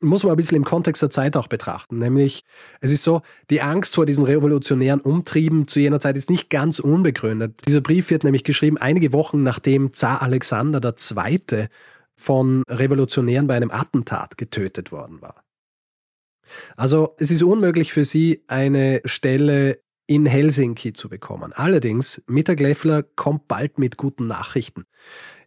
[0.01, 1.99] Muss man ein bisschen im Kontext der Zeit auch betrachten.
[1.99, 2.45] Nämlich,
[2.79, 6.79] es ist so, die Angst vor diesen revolutionären Umtrieben zu jener Zeit ist nicht ganz
[6.79, 7.61] unbegründet.
[7.67, 11.67] Dieser Brief wird nämlich geschrieben einige Wochen nachdem Zar Alexander II.
[12.15, 15.43] von Revolutionären bei einem Attentat getötet worden war.
[16.77, 21.53] Also es ist unmöglich für sie, eine Stelle in Helsinki zu bekommen.
[21.53, 24.85] Allerdings, Mittag Leffler kommt bald mit guten Nachrichten.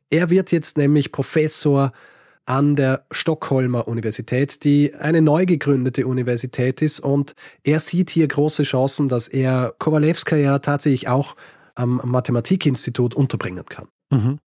[0.08, 1.92] Er wird jetzt nämlich Professor
[2.46, 8.62] an der Stockholmer Universität, die eine neu gegründete Universität ist und er sieht hier große
[8.62, 11.34] Chancen, dass er Kowalewska ja tatsächlich auch
[11.74, 13.88] am Mathematikinstitut unterbringen kann.
[14.10, 14.38] Mhm.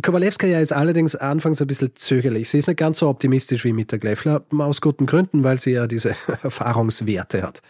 [0.00, 2.48] Kowalewskaja ist allerdings anfangs ein bisschen zögerlich.
[2.48, 5.86] Sie ist nicht ganz so optimistisch wie Mittag Leffler, aus guten Gründen, weil sie ja
[5.86, 6.10] diese
[6.42, 7.60] Erfahrungswerte hat.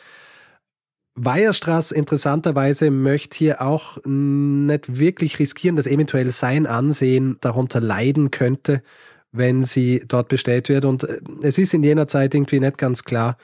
[1.16, 8.82] Weierstraß interessanterweise möchte hier auch nicht wirklich riskieren, dass eventuell sein Ansehen darunter leiden könnte,
[9.32, 10.84] wenn sie dort bestellt wird.
[10.84, 13.38] Und äh, es ist in jener Zeit irgendwie nicht ganz klar,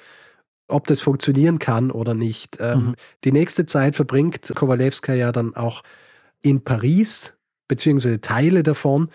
[0.68, 2.58] ob das funktionieren kann oder nicht.
[2.60, 2.94] Ähm, mhm.
[3.24, 5.82] Die nächste Zeit verbringt Kowalewska ja dann auch
[6.42, 7.34] in Paris,
[7.68, 9.08] beziehungsweise Teile davon.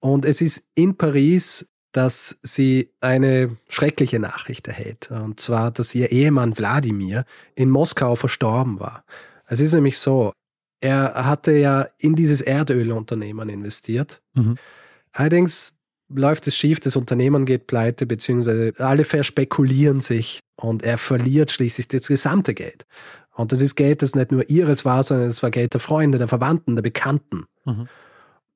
[0.00, 1.68] Und es ist in Paris
[1.98, 5.10] dass sie eine schreckliche Nachricht erhält.
[5.10, 7.24] Und zwar, dass ihr Ehemann Wladimir
[7.56, 9.02] in Moskau verstorben war.
[9.48, 10.32] Es ist nämlich so,
[10.80, 14.22] er hatte ja in dieses Erdölunternehmen investiert.
[14.34, 14.58] Mhm.
[15.10, 15.72] Allerdings
[16.08, 21.88] läuft es schief, das Unternehmen geht pleite, beziehungsweise alle verspekulieren sich und er verliert schließlich
[21.88, 22.86] das gesamte Geld.
[23.34, 26.18] Und das ist Geld, das nicht nur ihres war, sondern es war Geld der Freunde,
[26.18, 27.46] der Verwandten, der Bekannten.
[27.64, 27.88] Mhm.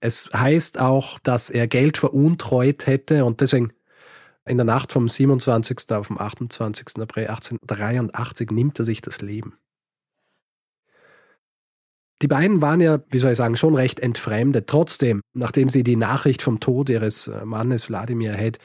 [0.02, 3.72] Es heißt auch, dass er Geld veruntreut hätte und deswegen
[4.44, 5.92] in der Nacht vom 27.
[5.92, 6.96] auf den 28.
[6.98, 9.54] April 1883 nimmt er sich das Leben.
[12.20, 14.66] Die beiden waren ja, wie soll ich sagen, schon recht entfremdet.
[14.66, 18.58] Trotzdem, nachdem sie die Nachricht vom Tod ihres Mannes Wladimir erhält,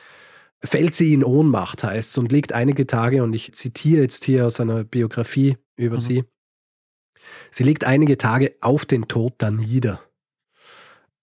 [0.63, 4.47] fällt sie in Ohnmacht, heißt es, und liegt einige Tage, und ich zitiere jetzt hier
[4.47, 6.01] aus einer Biografie über mhm.
[6.01, 6.23] sie,
[7.51, 10.01] sie liegt einige Tage auf den Tod da nieder.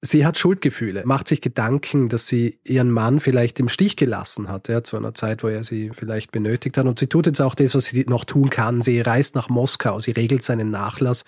[0.07, 4.69] Sie hat Schuldgefühle, macht sich Gedanken, dass sie ihren Mann vielleicht im Stich gelassen hat,
[4.69, 6.85] ja, zu einer Zeit, wo er sie vielleicht benötigt hat.
[6.85, 8.83] Und sie tut jetzt auch das, was sie noch tun kann.
[8.83, 11.25] Sie reist nach Moskau, sie regelt seinen Nachlass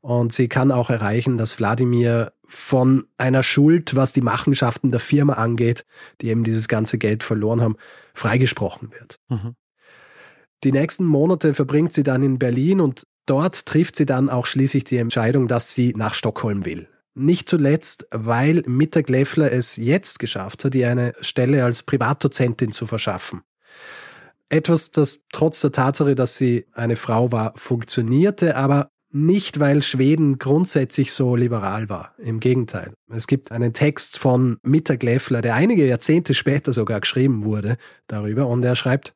[0.00, 5.34] und sie kann auch erreichen, dass Wladimir von einer Schuld, was die Machenschaften der Firma
[5.34, 5.84] angeht,
[6.20, 7.76] die eben dieses ganze Geld verloren haben,
[8.12, 9.20] freigesprochen wird.
[9.28, 9.54] Mhm.
[10.64, 14.82] Die nächsten Monate verbringt sie dann in Berlin und dort trifft sie dann auch schließlich
[14.82, 16.88] die Entscheidung, dass sie nach Stockholm will.
[17.18, 22.86] Nicht zuletzt, weil Mittag Leffler es jetzt geschafft hat, ihr eine Stelle als Privatdozentin zu
[22.86, 23.40] verschaffen.
[24.50, 30.38] Etwas, das trotz der Tatsache, dass sie eine Frau war, funktionierte, aber nicht, weil Schweden
[30.38, 32.14] grundsätzlich so liberal war.
[32.18, 32.92] Im Gegenteil.
[33.08, 38.46] Es gibt einen Text von Mittag Leffler, der einige Jahrzehnte später sogar geschrieben wurde darüber
[38.46, 39.14] und er schreibt,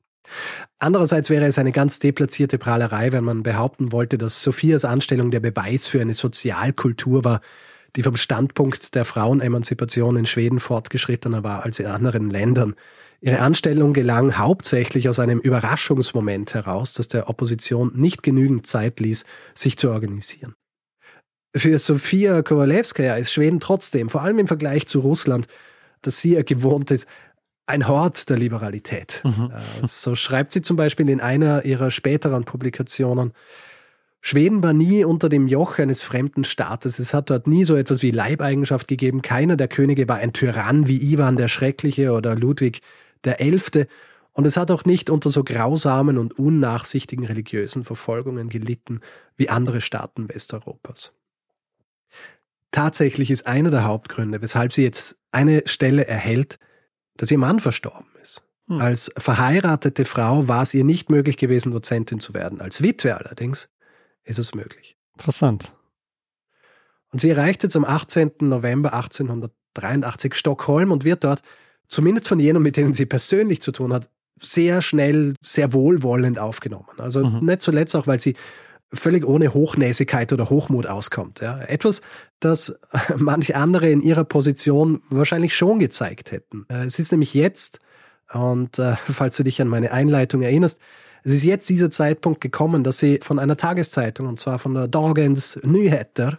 [0.78, 5.40] Andererseits wäre es eine ganz deplatzierte Prahlerei, wenn man behaupten wollte, dass Sophias Anstellung der
[5.40, 7.40] Beweis für eine Sozialkultur war,
[7.96, 12.74] die vom Standpunkt der Frauenemanzipation in Schweden fortgeschrittener war als in anderen Ländern.
[13.20, 19.26] Ihre Anstellung gelang hauptsächlich aus einem Überraschungsmoment heraus, dass der Opposition nicht genügend Zeit ließ,
[19.55, 20.55] sich zu organisieren.
[21.55, 25.48] Für Sofia Kowalewskaja ist Schweden trotzdem, vor allem im Vergleich zu Russland,
[26.00, 27.07] das sie ja gewohnt ist,
[27.66, 29.22] ein Hort der Liberalität.
[29.24, 29.53] Mhm.
[29.53, 33.33] Äh, so schreibt sie zum Beispiel in einer ihrer späteren Publikationen,
[34.20, 36.98] Schweden war nie unter dem Joch eines fremden Staates.
[36.98, 39.22] Es hat dort nie so etwas wie Leibeigenschaft gegeben.
[39.22, 42.83] Keiner der Könige war ein Tyrann wie Ivan der Schreckliche oder Ludwig
[43.24, 43.87] der Elfte.
[44.33, 49.00] Und es hat auch nicht unter so grausamen und unnachsichtigen religiösen Verfolgungen gelitten
[49.37, 51.12] wie andere Staaten Westeuropas.
[52.70, 56.59] Tatsächlich ist einer der Hauptgründe, weshalb sie jetzt eine Stelle erhält,
[57.16, 58.42] dass ihr Mann verstorben ist.
[58.68, 58.80] Hm.
[58.80, 62.61] Als verheiratete Frau war es ihr nicht möglich gewesen, Dozentin zu werden.
[62.61, 63.68] Als Witwe allerdings
[64.24, 64.96] ist es möglich.
[65.14, 65.74] Interessant.
[67.12, 68.33] Und sie erreicht jetzt am 18.
[68.40, 71.42] November 1883 Stockholm und wird dort,
[71.88, 74.09] zumindest von jenen, mit denen sie persönlich zu tun hat,
[74.40, 76.88] sehr schnell, sehr wohlwollend aufgenommen.
[76.98, 77.44] Also mhm.
[77.44, 78.37] nicht zuletzt auch, weil sie
[78.92, 81.40] völlig ohne Hochnäsigkeit oder Hochmut auskommt.
[81.40, 81.61] Ja.
[81.61, 82.02] Etwas,
[82.40, 82.78] das
[83.16, 86.66] manche andere in ihrer Position wahrscheinlich schon gezeigt hätten.
[86.68, 87.80] Äh, es ist nämlich jetzt,
[88.33, 90.80] und äh, falls du dich an meine Einleitung erinnerst,
[91.22, 94.88] es ist jetzt dieser Zeitpunkt gekommen, dass sie von einer Tageszeitung, und zwar von der
[94.88, 96.38] Dagens Nyheter,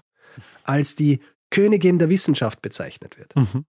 [0.63, 3.35] als die Königin der Wissenschaft bezeichnet wird.
[3.35, 3.65] Mhm.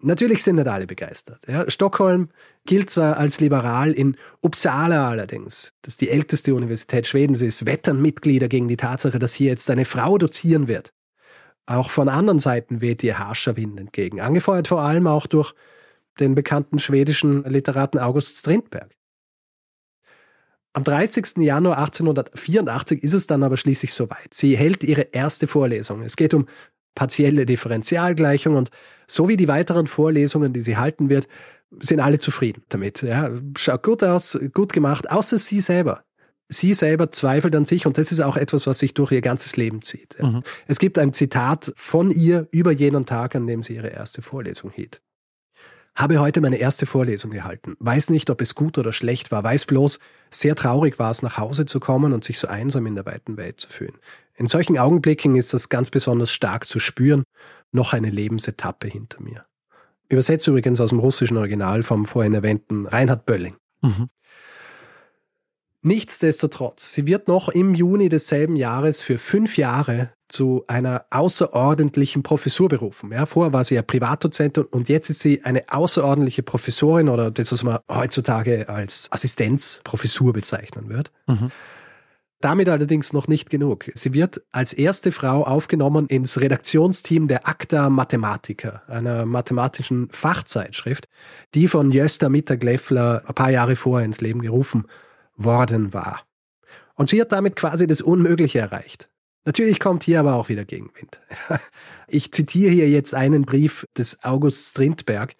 [0.00, 1.40] Natürlich sind nicht alle begeistert.
[1.48, 1.70] Ja.
[1.70, 2.28] Stockholm
[2.66, 8.48] gilt zwar als liberal, in Uppsala allerdings, das die älteste Universität Schwedens ist, wettern Mitglieder
[8.48, 10.92] gegen die Tatsache, dass hier jetzt eine Frau dozieren wird.
[11.66, 15.54] Auch von anderen Seiten weht ihr harscher Wind entgegen, angefeuert vor allem auch durch
[16.20, 18.93] den bekannten schwedischen Literaten August Strindberg.
[20.74, 21.36] Am 30.
[21.38, 24.34] Januar 1884 ist es dann aber schließlich soweit.
[24.34, 26.02] Sie hält ihre erste Vorlesung.
[26.02, 26.46] Es geht um
[26.96, 28.70] partielle Differentialgleichung und
[29.06, 31.28] so wie die weiteren Vorlesungen, die sie halten wird,
[31.80, 33.02] sind alle zufrieden damit.
[33.02, 36.04] Ja, schaut gut aus, gut gemacht, außer sie selber.
[36.48, 39.56] Sie selber zweifelt an sich und das ist auch etwas, was sich durch ihr ganzes
[39.56, 40.20] Leben zieht.
[40.20, 40.42] Mhm.
[40.66, 44.70] Es gibt ein Zitat von ihr über jenen Tag, an dem sie ihre erste Vorlesung
[44.70, 45.00] hielt.
[45.96, 47.76] Habe heute meine erste Vorlesung gehalten.
[47.78, 49.44] Weiß nicht, ob es gut oder schlecht war.
[49.44, 52.96] Weiß bloß, sehr traurig war es, nach Hause zu kommen und sich so einsam in
[52.96, 53.96] der weiten Welt zu fühlen.
[54.34, 57.22] In solchen Augenblicken ist das ganz besonders stark zu spüren.
[57.70, 59.46] Noch eine Lebensetappe hinter mir.
[60.08, 63.56] Übersetzt übrigens aus dem russischen Original vom vorhin erwähnten Reinhard Bölling.
[63.80, 64.08] Mhm.
[65.82, 72.68] Nichtsdestotrotz, sie wird noch im Juni desselben Jahres für fünf Jahre zu einer außerordentlichen Professur
[72.68, 73.12] berufen.
[73.12, 77.52] Ja, vorher war sie ja Privatdozentin und jetzt ist sie eine außerordentliche Professorin oder das,
[77.52, 81.12] was man heutzutage als Assistenzprofessur bezeichnen wird.
[81.26, 81.50] Mhm.
[82.40, 83.90] Damit allerdings noch nicht genug.
[83.94, 91.08] Sie wird als erste Frau aufgenommen ins Redaktionsteam der Acta Mathematica, einer mathematischen Fachzeitschrift,
[91.54, 94.86] die von Jösta Mittagleffler ein paar Jahre vorher ins Leben gerufen
[95.36, 96.20] worden war.
[96.96, 99.08] Und sie hat damit quasi das Unmögliche erreicht.
[99.44, 101.20] Natürlich kommt hier aber auch wieder Gegenwind.
[102.06, 105.34] Ich zitiere hier jetzt einen Brief des August Strindberg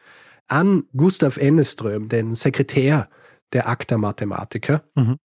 [0.49, 3.09] an Gustav Enneström, den Sekretär
[3.53, 4.83] der Acta Mathematiker.
[4.95, 5.19] Mhm.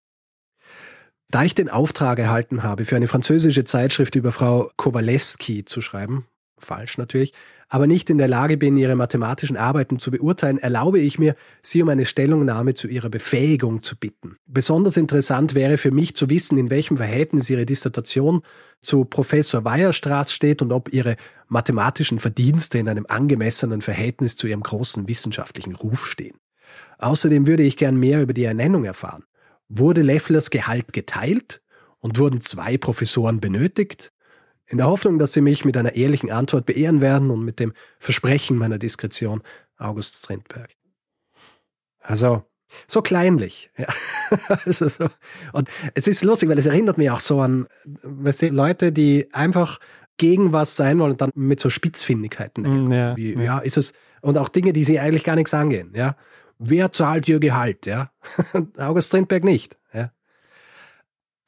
[1.32, 6.26] Da ich den Auftrag erhalten habe, für eine französische Zeitschrift über Frau Kowalewski zu schreiben,
[6.62, 7.34] falsch natürlich,
[7.68, 11.82] aber nicht in der Lage bin, ihre mathematischen Arbeiten zu beurteilen, erlaube ich mir, sie
[11.84, 14.38] um eine Stellungnahme zu ihrer Befähigung zu bitten.
[14.48, 18.42] Besonders interessant wäre für mich zu wissen, in welchem Verhältnis ihre Dissertation
[18.82, 21.16] zu Professor Weierstraß steht und ob ihre
[21.48, 26.38] mathematischen Verdienste in einem angemessenen Verhältnis zu ihrem großen wissenschaftlichen Ruf stehen.
[26.98, 29.24] Außerdem würde ich gern mehr über die Ernennung erfahren.
[29.68, 31.62] Wurde Lefflers Gehalt geteilt
[32.00, 34.12] und wurden zwei Professoren benötigt?
[34.70, 37.74] In der Hoffnung, dass Sie mich mit einer ehrlichen Antwort beehren werden und mit dem
[38.00, 39.42] Versprechen meiner Diskretion,
[39.78, 40.70] August Strindberg.
[42.02, 42.44] Also,
[42.88, 43.72] so kleinlich.
[43.78, 43.88] Ja.
[44.66, 45.10] also so.
[45.54, 47.68] Und es ist lustig, weil es erinnert mich auch so an
[48.04, 49.80] weißt du, Leute, die einfach
[50.18, 52.88] gegen was sein wollen und dann mit so Spitzfindigkeiten.
[52.88, 53.42] Mm, ja, wie, ja.
[53.42, 56.16] ja, ist es, und auch Dinge, die sie eigentlich gar nichts angehen, ja.
[56.60, 58.12] Wer zahlt ihr Gehalt, ja?
[58.78, 59.79] August Strindberg nicht.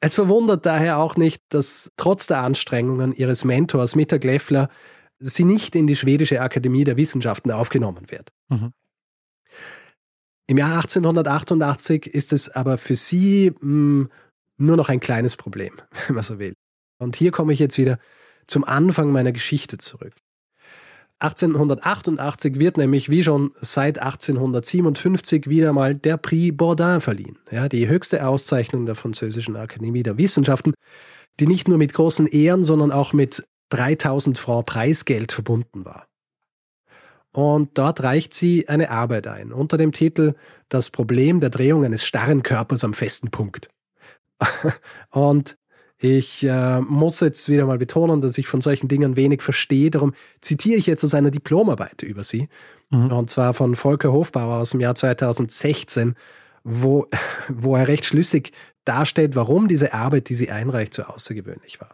[0.04, 4.68] Es verwundert daher auch nicht, dass trotz der Anstrengungen ihres Mentors Mitter Gleffler
[5.20, 8.32] sie nicht in die schwedische Akademie der Wissenschaften aufgenommen wird.
[8.48, 8.72] Mhm.
[10.48, 14.10] Im Jahr 1888 ist es aber für sie mh, hm,
[14.56, 16.54] nur noch ein kleines Problem, wenn man so will.
[16.98, 18.00] Und hier komme ich jetzt wieder
[18.48, 20.14] zum Anfang meiner Geschichte zurück.
[21.22, 27.88] 1888 wird nämlich wie schon seit 1857 wieder mal der Prix Bourdin verliehen, ja, die
[27.88, 30.74] höchste Auszeichnung der französischen Akademie der Wissenschaften,
[31.38, 36.06] die nicht nur mit großen Ehren, sondern auch mit 3000 Franc Preisgeld verbunden war.
[37.32, 40.34] Und dort reicht sie eine Arbeit ein unter dem Titel
[40.68, 43.70] Das Problem der Drehung eines starren Körpers am festen Punkt.
[45.10, 45.56] Und
[46.02, 49.88] ich äh, muss jetzt wieder mal betonen, dass ich von solchen Dingen wenig verstehe.
[49.88, 52.48] Darum zitiere ich jetzt aus einer Diplomarbeit über sie.
[52.90, 53.12] Mhm.
[53.12, 56.16] Und zwar von Volker Hofbauer aus dem Jahr 2016,
[56.64, 57.06] wo,
[57.48, 58.50] wo er recht schlüssig
[58.84, 61.90] darstellt, warum diese Arbeit, die sie einreicht, so außergewöhnlich war.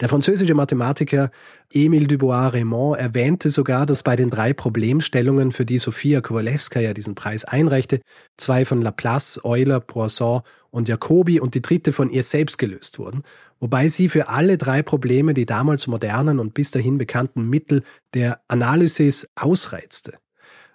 [0.00, 1.30] Der französische Mathematiker
[1.72, 7.44] Émile Dubois-Raymond erwähnte sogar, dass bei den drei Problemstellungen, für die Sofia Kowalewska diesen Preis
[7.44, 8.00] einreichte,
[8.36, 13.22] zwei von Laplace, Euler, Poisson und Jacobi und die dritte von ihr selbst gelöst wurden,
[13.60, 17.82] wobei sie für alle drei Probleme die damals modernen und bis dahin bekannten Mittel
[18.14, 20.14] der Analysis ausreizte.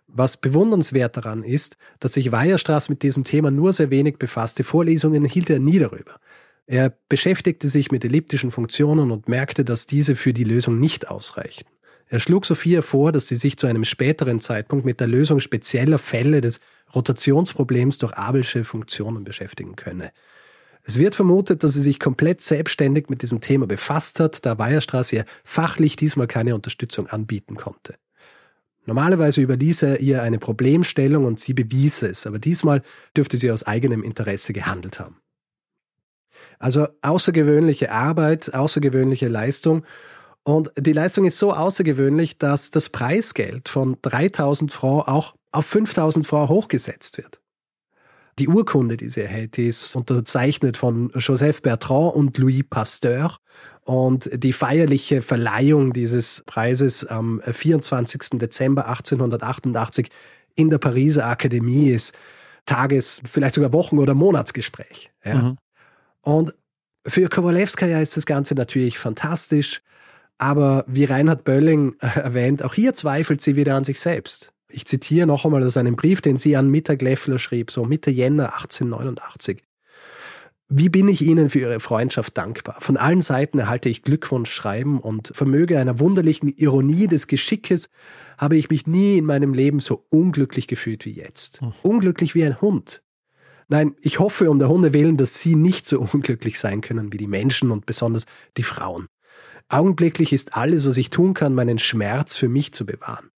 [0.08, 4.64] Was bewundernswert daran ist, dass sich Weierstraß mit diesem Thema nur sehr wenig befasste.
[4.64, 6.20] Vorlesungen hielt er nie darüber.
[6.66, 11.70] Er beschäftigte sich mit elliptischen Funktionen und merkte, dass diese für die Lösung nicht ausreichten.
[12.08, 15.98] Er schlug Sophia vor, dass sie sich zu einem späteren Zeitpunkt mit der Lösung spezieller
[15.98, 16.60] Fälle des
[16.94, 20.12] Rotationsproblems durch Abelsche Funktionen beschäftigen könne.
[20.84, 25.14] Es wird vermutet, dass sie sich komplett selbstständig mit diesem Thema befasst hat, da Weierstraß
[25.14, 27.96] ihr fachlich diesmal keine Unterstützung anbieten konnte.
[28.86, 32.82] Normalerweise überließ er ihr eine Problemstellung und sie bewies es, aber diesmal
[33.16, 35.18] dürfte sie aus eigenem Interesse gehandelt haben.
[36.60, 39.84] Also außergewöhnliche Arbeit, außergewöhnliche Leistung.
[40.44, 46.28] Und die Leistung ist so außergewöhnlich, dass das Preisgeld von 3000 Francs auch auf 5000
[46.28, 47.40] Francs hochgesetzt wird.
[48.40, 53.38] Die Urkunde, die sie erhält, die ist unterzeichnet von Joseph Bertrand und Louis Pasteur.
[53.84, 58.40] Und die feierliche Verleihung dieses Preises am 24.
[58.40, 60.10] Dezember 1888
[60.56, 62.16] in der Pariser Akademie ist
[62.66, 65.12] Tages-, vielleicht sogar Wochen- oder Monatsgespräch.
[65.24, 65.36] Ja.
[65.36, 65.58] Mhm.
[66.24, 66.56] Und
[67.06, 69.82] für Kowalewskaja ist das Ganze natürlich fantastisch.
[70.40, 74.52] Aber wie Reinhard Bölling erwähnt, auch hier zweifelt sie wieder an sich selbst.
[74.68, 78.10] Ich zitiere noch einmal aus einem Brief, den sie an Mittag Leffler schrieb, so Mitte
[78.10, 79.62] Jänner 1889.
[80.70, 82.78] Wie bin ich Ihnen für Ihre Freundschaft dankbar?
[82.80, 87.90] Von allen Seiten erhalte ich Glückwunschschreiben und vermöge einer wunderlichen Ironie des Geschickes
[88.40, 91.62] habe ich mich nie in meinem Leben so unglücklich gefühlt wie jetzt.
[91.62, 91.74] Hm.
[91.84, 93.04] Unglücklich wie ein Hund.
[93.68, 97.18] Nein, ich hoffe um der Hunde willen, dass Sie nicht so unglücklich sein können wie
[97.18, 98.26] die Menschen und besonders
[98.58, 99.08] die Frauen.
[99.70, 103.30] Augenblicklich ist alles, was ich tun kann, meinen Schmerz für mich zu bewahren.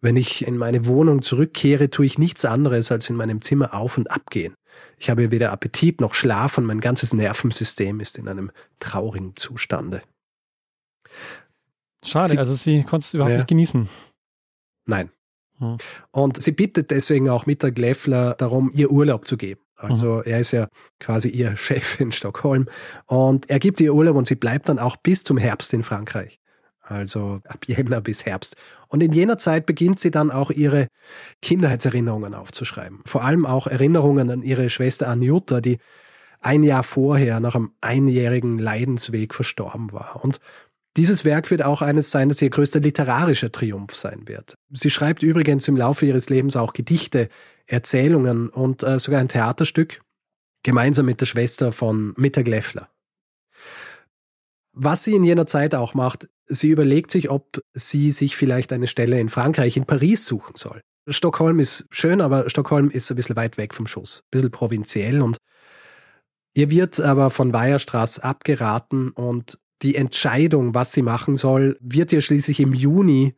[0.00, 3.98] Wenn ich in meine Wohnung zurückkehre, tue ich nichts anderes, als in meinem Zimmer auf
[3.98, 4.54] und ab gehen.
[4.98, 8.50] Ich habe weder Appetit noch Schlaf und mein ganzes Nervensystem ist in einem
[8.80, 10.02] traurigen Zustande.
[12.04, 13.88] Schade, sie, also sie konnte es überhaupt ja, nicht genießen.
[14.86, 15.10] Nein.
[15.62, 15.76] Hm.
[16.10, 19.60] Und sie bittet deswegen auch Mittag Leffler darum, ihr Urlaub zu geben.
[19.76, 20.22] Also mhm.
[20.26, 20.68] er ist ja
[21.00, 22.68] quasi ihr Chef in Stockholm
[23.06, 26.38] und er gibt ihr Urlaub und sie bleibt dann auch bis zum Herbst in Frankreich
[26.92, 28.56] also ab Jänner bis Herbst.
[28.88, 30.88] Und in jener Zeit beginnt sie dann auch ihre
[31.40, 33.00] Kindheitserinnerungen aufzuschreiben.
[33.06, 35.78] Vor allem auch Erinnerungen an ihre Schwester Anjuta, die
[36.40, 40.20] ein Jahr vorher nach einem einjährigen Leidensweg verstorben war.
[40.22, 40.40] Und
[40.96, 44.54] dieses Werk wird auch eines sein, das ihr größter literarischer Triumph sein wird.
[44.70, 47.28] Sie schreibt übrigens im Laufe ihres Lebens auch Gedichte,
[47.66, 50.02] Erzählungen und äh, sogar ein Theaterstück,
[50.62, 52.88] gemeinsam mit der Schwester von Mittag Leffler.
[54.74, 58.86] Was sie in jener Zeit auch macht, sie überlegt sich, ob sie sich vielleicht eine
[58.86, 60.80] Stelle in Frankreich, in Paris suchen soll.
[61.08, 65.20] Stockholm ist schön, aber Stockholm ist ein bisschen weit weg vom Schuss, ein bisschen provinziell
[65.20, 65.36] und
[66.54, 72.20] ihr wird aber von Weierstraß abgeraten und die Entscheidung, was sie machen soll, wird ihr
[72.20, 73.34] schließlich im Juni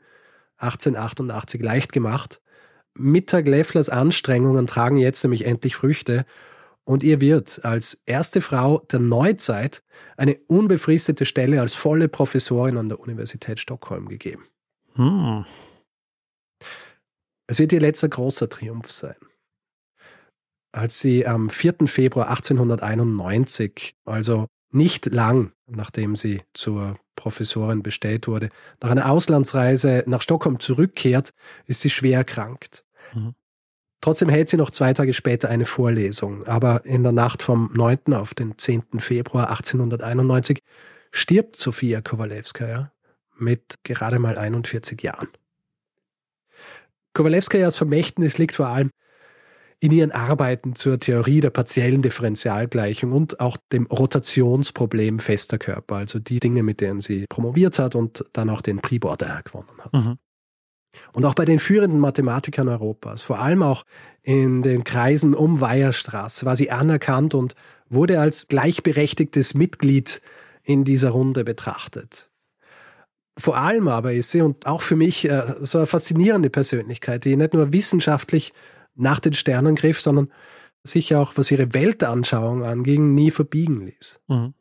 [0.58, 2.40] 1888 leicht gemacht.
[2.94, 6.24] Mittag Lefflers Anstrengungen tragen jetzt nämlich endlich Früchte
[6.84, 9.82] und ihr wird als erste Frau der Neuzeit
[10.16, 14.44] eine unbefristete Stelle als volle Professorin an der Universität Stockholm gegeben.
[14.94, 15.44] Hm.
[17.46, 19.16] Es wird ihr letzter großer Triumph sein.
[20.72, 21.86] Als sie am 4.
[21.86, 28.50] Februar 1891, also nicht lang nachdem sie zur Professorin bestellt wurde,
[28.80, 31.32] nach einer Auslandsreise nach Stockholm zurückkehrt,
[31.66, 32.84] ist sie schwer erkrankt.
[33.14, 33.34] Mhm.
[34.00, 38.12] Trotzdem hält sie noch zwei Tage später eine Vorlesung, aber in der Nacht vom 9.
[38.12, 39.00] auf den 10.
[39.00, 40.62] Februar 1891
[41.10, 42.92] stirbt Sofia Kowalewskaja
[43.38, 45.28] mit gerade mal 41 Jahren.
[47.14, 48.90] Kowalewskajas Vermächtnis liegt vor allem
[49.80, 56.18] in ihren Arbeiten zur Theorie der partiellen Differentialgleichung und auch dem Rotationsproblem fester Körper, also
[56.18, 59.92] die Dinge, mit denen sie promoviert hat und dann auch den Prix Border gewonnen hat.
[59.92, 60.18] Mhm.
[61.12, 63.84] Und auch bei den führenden Mathematikern Europas, vor allem auch
[64.22, 67.54] in den Kreisen um Weierstraß, war sie anerkannt und
[67.88, 70.20] wurde als gleichberechtigtes Mitglied
[70.62, 72.30] in dieser Runde betrachtet.
[73.36, 77.36] Vor allem aber ist sie und auch für mich äh, so eine faszinierende Persönlichkeit, die
[77.36, 78.52] nicht nur wissenschaftlich
[78.94, 80.30] nach den Sternen griff, sondern
[80.82, 84.20] sich auch, was ihre Weltanschauung anging, nie verbiegen ließ.
[84.28, 84.54] Mhm.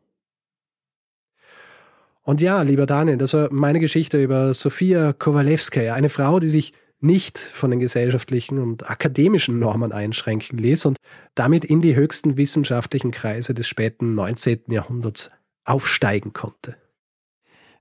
[2.25, 6.73] Und ja, lieber Daniel, das war meine Geschichte über Sofia Kowalewskaja, eine Frau, die sich
[7.01, 10.97] nicht von den gesellschaftlichen und akademischen Normen einschränken ließ und
[11.35, 14.61] damit in die höchsten wissenschaftlichen Kreise des späten 19.
[14.69, 15.31] Jahrhunderts
[15.65, 16.77] aufsteigen konnte.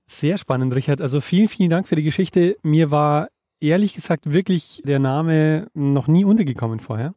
[0.05, 0.99] Sehr spannend, Richard.
[0.99, 2.57] Also vielen, vielen Dank für die Geschichte.
[2.63, 3.29] Mir war
[3.63, 7.15] ehrlich gesagt wirklich der Name noch nie untergekommen vorher.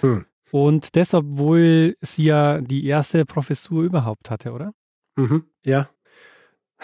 [0.00, 0.24] Hm.
[0.50, 4.72] Und das, obwohl sie ja die erste Professur überhaupt hatte, oder?
[5.16, 5.88] Mhm, ja,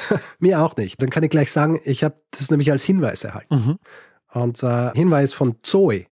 [0.39, 1.01] Mir auch nicht.
[1.03, 3.55] Dann kann ich gleich sagen, ich habe das nämlich als Hinweis erhalten.
[3.55, 3.79] Mhm.
[4.33, 6.07] Und äh, Hinweis von Zoe.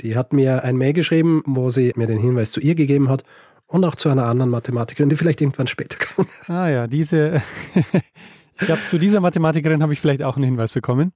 [0.00, 3.22] Die hat mir ein Mail geschrieben, wo sie mir den Hinweis zu ihr gegeben hat
[3.66, 6.28] und auch zu einer anderen Mathematikerin, die vielleicht irgendwann später kommt.
[6.48, 7.42] Ah ja, diese,
[8.58, 11.12] ich glaube, zu dieser Mathematikerin habe ich vielleicht auch einen Hinweis bekommen.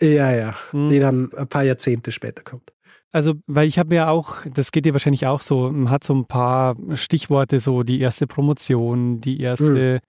[0.00, 0.90] Ja, ja, hm.
[0.90, 2.72] die dann ein paar Jahrzehnte später kommt.
[3.12, 6.14] Also, weil ich habe ja auch, das geht dir wahrscheinlich auch so, man hat so
[6.14, 10.00] ein paar Stichworte, so die erste Promotion, die erste, hm.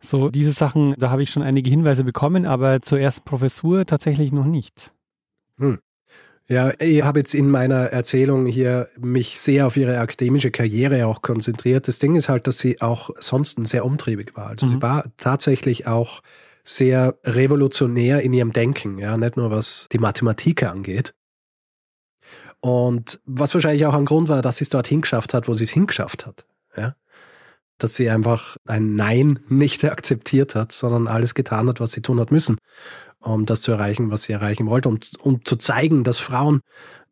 [0.00, 4.32] so diese Sachen, da habe ich schon einige Hinweise bekommen, aber zur ersten Professur tatsächlich
[4.32, 4.92] noch nicht.
[5.58, 5.78] Hm.
[6.50, 11.22] Ja, ich habe jetzt in meiner Erzählung hier mich sehr auf ihre akademische Karriere auch
[11.22, 11.86] konzentriert.
[11.86, 14.48] Das Ding ist halt, dass sie auch sonst sehr umtriebig war.
[14.48, 14.70] Also mhm.
[14.70, 16.22] sie war tatsächlich auch
[16.64, 21.14] sehr revolutionär in ihrem Denken, ja, nicht nur was die Mathematik angeht.
[22.60, 25.64] Und was wahrscheinlich auch ein Grund war, dass sie es dort hingeschafft hat, wo sie
[25.64, 26.46] es hingeschafft hat,
[26.76, 26.94] ja.
[27.78, 32.20] Dass sie einfach ein Nein nicht akzeptiert hat, sondern alles getan hat, was sie tun
[32.20, 32.58] hat müssen
[33.20, 36.60] um das zu erreichen, was sie erreichen wollte und um zu zeigen, dass Frauen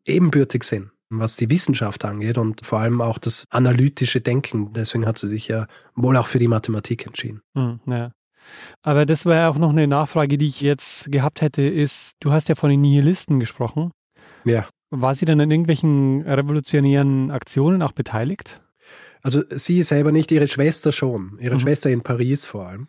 [0.05, 4.73] ebenbürtig sind, was die Wissenschaft angeht und vor allem auch das analytische Denken.
[4.73, 7.41] Deswegen hat sie sich ja wohl auch für die Mathematik entschieden.
[7.55, 8.11] Hm, ja.
[8.81, 12.31] Aber das war ja auch noch eine Nachfrage, die ich jetzt gehabt hätte, ist, du
[12.31, 13.91] hast ja von den Nihilisten gesprochen.
[14.45, 14.67] Ja.
[14.89, 18.61] War sie dann an irgendwelchen revolutionären Aktionen auch beteiligt?
[19.21, 21.37] Also sie selber nicht, ihre Schwester schon.
[21.39, 21.59] Ihre mhm.
[21.59, 22.87] Schwester in Paris vor allem.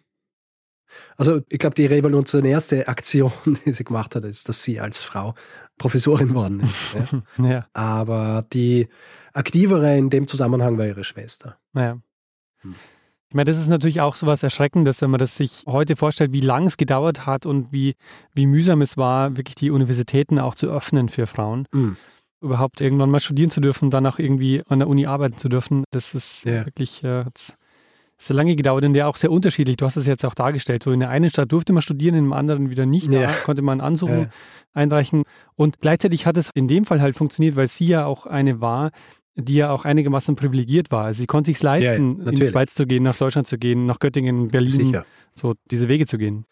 [1.16, 3.32] Also ich glaube, die revolutionärste Aktion,
[3.64, 5.34] die sie gemacht hat, ist, dass sie als Frau
[5.78, 6.78] Professorin worden ist.
[7.38, 7.48] Ja.
[7.48, 7.66] ja.
[7.72, 8.88] Aber die
[9.32, 11.58] aktivere in dem Zusammenhang war ihre Schwester.
[11.74, 12.00] Ja.
[12.61, 12.74] Hm.
[13.31, 16.33] Ich meine, das ist natürlich auch so was Erschreckendes, wenn man das sich heute vorstellt,
[16.33, 17.95] wie lang es gedauert hat und wie,
[18.35, 21.68] wie mühsam es war, wirklich die Universitäten auch zu öffnen für Frauen.
[21.72, 21.97] Mhm.
[22.43, 25.85] Überhaupt irgendwann mal studieren zu dürfen, dann auch irgendwie an der Uni arbeiten zu dürfen,
[25.93, 26.66] das ist ja.
[26.66, 27.24] wirklich äh,
[28.20, 29.76] sehr lange gedauert und ja auch sehr unterschiedlich.
[29.76, 30.83] Du hast es jetzt auch dargestellt.
[30.83, 33.12] So in der einen Stadt durfte man studieren, in dem anderen wieder nicht.
[33.12, 33.22] Ja.
[33.22, 34.28] Da konnte man Ansuchen ja.
[34.74, 35.22] einreichen.
[35.55, 38.91] Und gleichzeitig hat es in dem Fall halt funktioniert, weil sie ja auch eine war,
[39.37, 41.05] die ja auch einigermaßen privilegiert war.
[41.05, 43.87] Also sie konnte sich leisten, ja, in die Schweiz zu gehen, nach Deutschland zu gehen,
[43.87, 45.05] nach Göttingen, Berlin, Sicher.
[45.35, 46.47] so diese Wege zu gehen.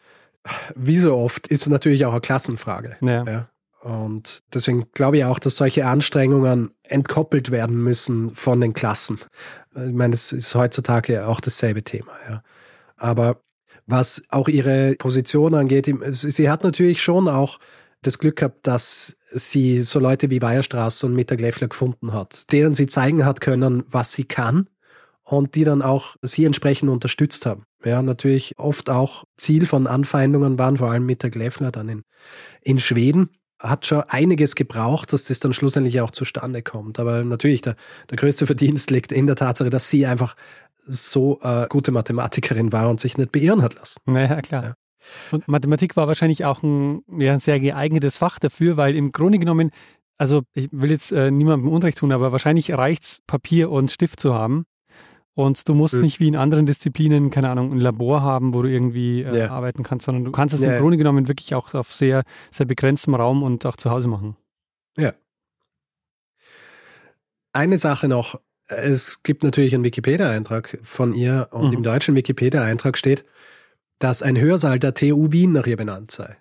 [0.74, 2.96] Wie so oft ist es natürlich auch eine Klassenfrage.
[3.00, 3.24] Ja.
[3.24, 3.48] ja.
[3.80, 9.20] Und deswegen glaube ich auch, dass solche Anstrengungen entkoppelt werden müssen von den Klassen.
[9.74, 12.42] Ich meine, das ist heutzutage auch dasselbe Thema, ja.
[12.96, 13.40] Aber
[13.86, 17.58] was auch ihre Position angeht, sie hat natürlich schon auch
[18.02, 22.74] das Glück gehabt, dass sie so Leute wie Weierstraße und Mittag Leffler gefunden hat, denen
[22.74, 24.68] sie zeigen hat können, was sie kann
[25.22, 27.64] und die dann auch sie entsprechend unterstützt haben.
[27.84, 32.02] Ja, natürlich oft auch Ziel von Anfeindungen waren, vor allem Mittag Leffler dann in,
[32.62, 37.00] in Schweden hat schon einiges gebraucht, dass das dann schlussendlich auch zustande kommt.
[37.00, 37.76] Aber natürlich, der,
[38.10, 40.36] der größte Verdienst liegt in der Tatsache, dass sie einfach
[40.76, 44.00] so äh, gute Mathematikerin war und sich nicht beirren hat lassen.
[44.06, 44.64] Naja, klar.
[44.64, 44.74] Ja.
[45.30, 49.38] Und Mathematik war wahrscheinlich auch ein, ja, ein sehr geeignetes Fach dafür, weil im Grunde
[49.38, 49.70] genommen,
[50.16, 54.34] also ich will jetzt äh, niemandem Unrecht tun, aber wahrscheinlich reicht Papier und Stift zu
[54.34, 54.64] haben.
[55.38, 56.00] Und du musst mhm.
[56.00, 59.50] nicht wie in anderen Disziplinen, keine Ahnung, ein Labor haben, wo du irgendwie äh, ja.
[59.50, 60.72] arbeiten kannst, sondern du kannst es ja.
[60.72, 64.36] im Grunde genommen wirklich auch auf sehr, sehr begrenztem Raum und auch zu Hause machen.
[64.96, 65.14] Ja.
[67.52, 68.40] Eine Sache noch.
[68.66, 71.74] Es gibt natürlich einen Wikipedia-Eintrag von ihr und mhm.
[71.74, 73.24] im deutschen Wikipedia-Eintrag steht,
[73.98, 76.36] dass ein Hörsaal der TU Wien nach ihr benannt sei.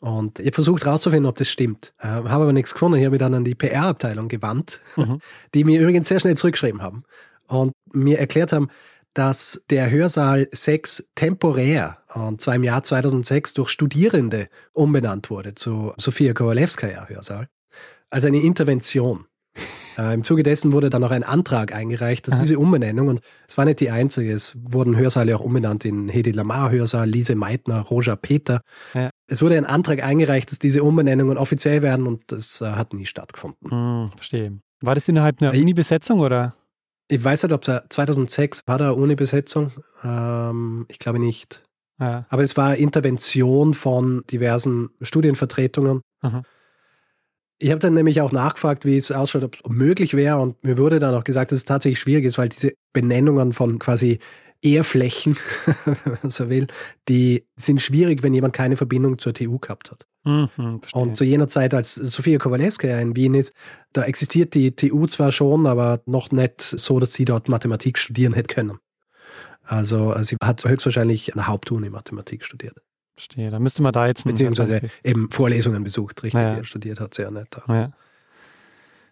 [0.00, 1.94] Und ich habe versucht herauszufinden, ob das stimmt.
[2.00, 2.98] Äh, habe aber nichts gefunden.
[2.98, 5.20] Ich habe mich dann an die PR-Abteilung gewandt, mhm.
[5.54, 7.04] die mir übrigens sehr schnell zurückgeschrieben haben
[7.46, 8.68] und mir erklärt haben,
[9.14, 15.92] dass der Hörsaal 6 temporär, und zwar im Jahr 2006 durch Studierende umbenannt wurde zu
[15.98, 17.48] Sofia Kowalewskaja Hörsaal,
[18.10, 19.26] als eine Intervention.
[19.98, 22.42] Äh, Im Zuge dessen wurde dann auch ein Antrag eingereicht, dass Aha.
[22.42, 26.30] diese Umbenennung, und es war nicht die einzige, es wurden Hörsaale auch umbenannt in Hedi
[26.30, 28.60] Lamar Hörsaal, Lise Meitner, Roger Peter.
[28.94, 29.10] Ja.
[29.26, 33.06] Es wurde ein Antrag eingereicht, dass diese Umbenennungen offiziell werden und das äh, hat nie
[33.06, 33.70] stattgefunden.
[33.70, 34.58] Hm, verstehe.
[34.80, 36.54] War das innerhalb einer Uni-Besetzung oder?
[37.08, 39.70] Ich weiß nicht, ob es 2006 war da ohne Besetzung.
[40.02, 41.62] Ähm, ich glaube nicht.
[42.00, 42.26] Ja.
[42.30, 46.00] Aber es war Intervention von diversen Studienvertretungen.
[46.20, 46.42] Aha.
[47.62, 50.38] Ich habe dann nämlich auch nachgefragt, wie es ausschaut, ob es möglich wäre.
[50.38, 53.78] Und mir wurde dann auch gesagt, dass es tatsächlich schwierig ist, weil diese Benennungen von
[53.78, 54.18] quasi
[54.62, 55.36] Ehrflächen,
[55.84, 56.66] wenn man so will,
[57.08, 60.06] die sind schwierig, wenn jemand keine Verbindung zur TU gehabt hat.
[60.24, 63.52] Mhm, und zu jener Zeit, als Sofia Kowalewska in Wien ist,
[63.92, 68.32] da existiert die TU zwar schon, aber noch nicht so, dass sie dort Mathematik studieren
[68.32, 68.78] hätte können.
[69.64, 72.76] Also sie hat höchstwahrscheinlich eine Hauptuni Mathematik studiert.
[73.22, 74.24] Verstehe, da müsste man da jetzt...
[74.24, 76.64] Beziehungsweise eben Vorlesungen besucht, richtig, naja.
[76.64, 77.56] studiert hat sie ja nicht.
[77.68, 77.92] Naja.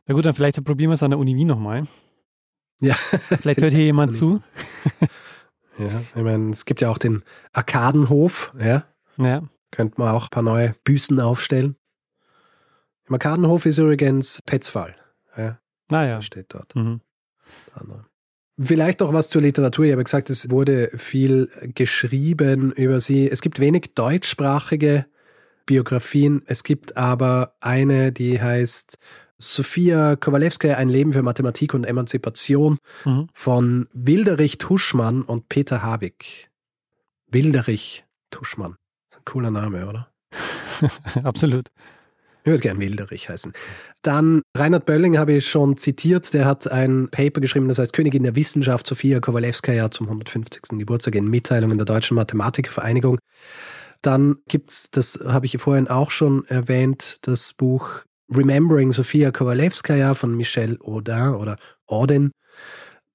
[0.07, 1.87] Na gut, dann vielleicht probieren wir es an der Uni Wien nochmal.
[2.81, 2.95] Ja.
[2.95, 4.43] Vielleicht hört hier jemand zu.
[5.79, 8.83] ja, ich meine, es gibt ja auch den Arkadenhof, ja.
[9.17, 9.45] Ja.
[9.71, 11.77] Könnte man auch ein paar neue Büsten aufstellen.
[13.07, 14.97] Im Arkadenhof ist übrigens Petzval.
[15.37, 15.61] Ja.
[15.89, 16.17] Naja.
[16.17, 16.75] Ah, steht dort.
[16.75, 17.01] Mhm.
[18.63, 19.87] Vielleicht noch was zur Literatur.
[19.87, 23.31] Ich habe gesagt, es wurde viel geschrieben über sie.
[23.31, 25.07] Es gibt wenig deutschsprachige
[25.65, 26.43] Biografien.
[26.45, 28.99] Es gibt aber eine, die heißt
[29.39, 33.29] Sophia Kowalewska, Ein Leben für Mathematik und Emanzipation mhm.
[33.33, 36.51] von Wilderich Tuschmann und Peter Havig.
[37.29, 38.77] Wilderich Tuschmann.
[39.09, 40.13] Das ist ein cooler Name, oder?
[41.25, 41.71] Absolut.
[42.43, 43.53] Ich würde gern Wilderich heißen.
[44.03, 46.33] Dann Reinhard Bölling habe ich schon zitiert.
[46.33, 50.63] Der hat ein Paper geschrieben, das heißt Königin der Wissenschaft Sophia Kowalewskaja zum 150.
[50.79, 53.19] Geburtstag in Mitteilungen der Deutschen Mathematikervereinigung.
[54.03, 60.37] Dann gibt's, das habe ich vorhin auch schon erwähnt, das Buch Remembering Sophia Kowalewskaja von
[60.37, 62.31] Michel Audin oder Audin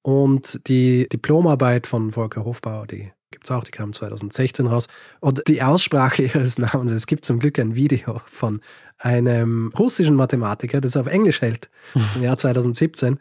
[0.04, 4.88] und die Diplomarbeit von Volker Hofbauer, die gibt's auch, die kam 2016 raus.
[5.20, 8.62] Und die Aussprache ihres Namens, es gibt zum Glück ein Video von
[9.06, 11.70] einem russischen Mathematiker, das auf Englisch hält,
[12.16, 13.20] im Jahr 2017,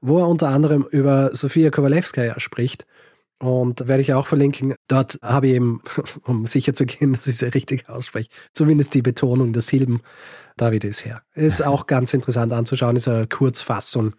[0.00, 2.86] wo er unter anderem über Sophia Kowalewskaja spricht.
[3.38, 4.76] Und werde ich auch verlinken.
[4.86, 5.82] Dort habe ich eben,
[6.22, 10.00] um sicher zu gehen, dass ich es richtig ausspreche, zumindest die Betonung der Silben,
[10.56, 11.22] da wieder ist her.
[11.34, 14.14] Ist auch ganz interessant anzuschauen, ist eine Kurzfassung,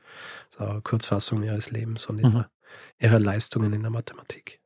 [0.49, 2.45] so eine Kurzfassung ihres Lebens und ihrer, mhm.
[2.99, 4.62] ihrer Leistungen in der Mathematik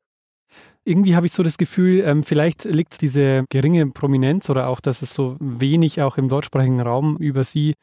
[0.87, 5.01] irgendwie habe ich so das Gefühl, ähm, vielleicht liegt diese geringe Prominenz oder auch, dass
[5.01, 7.75] es so wenig auch im deutschsprachigen Raum über sie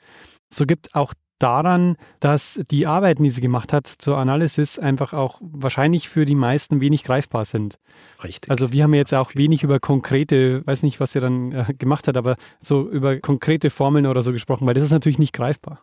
[0.52, 5.40] so gibt, auch daran, dass die Arbeiten, die sie gemacht hat zur Analysis, einfach auch
[5.42, 7.78] wahrscheinlich für die meisten wenig greifbar sind.
[8.22, 8.50] Richtig.
[8.50, 12.08] Also wir haben jetzt auch wenig über konkrete, weiß nicht, was sie dann äh, gemacht
[12.08, 15.82] hat, aber so über konkrete Formeln oder so gesprochen, weil das ist natürlich nicht greifbar.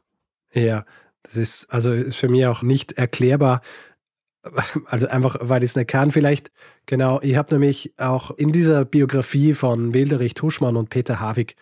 [0.53, 0.85] Ja,
[1.23, 3.61] das ist also ist für mich auch nicht erklärbar,
[4.85, 6.11] also einfach, weil ich es nicht kann.
[6.11, 6.51] Vielleicht,
[6.85, 11.55] genau, ich habe nämlich auch in dieser Biografie von Wilderich Tuschmann und Peter Havig,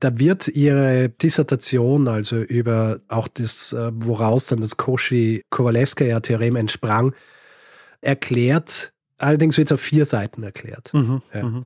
[0.00, 7.14] da wird ihre Dissertation, also über auch das, äh, woraus dann das Cauchy-Kowalewskaja-Theorem entsprang,
[8.00, 8.92] erklärt.
[9.18, 10.94] Allerdings wird es auf vier Seiten erklärt.
[10.94, 11.62] Mhm, ja.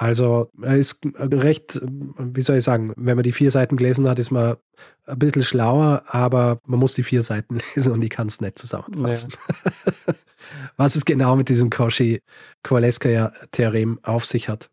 [0.00, 4.18] Also er ist recht, wie soll ich sagen, wenn man die vier Seiten gelesen hat,
[4.18, 4.56] ist man
[5.04, 8.58] ein bisschen schlauer, aber man muss die vier Seiten lesen und die kann es nicht
[8.58, 9.34] zusammenfassen.
[9.34, 10.14] Ja.
[10.78, 14.70] Was es genau mit diesem Cauchy-Kowaleska-Theorem auf sich hat.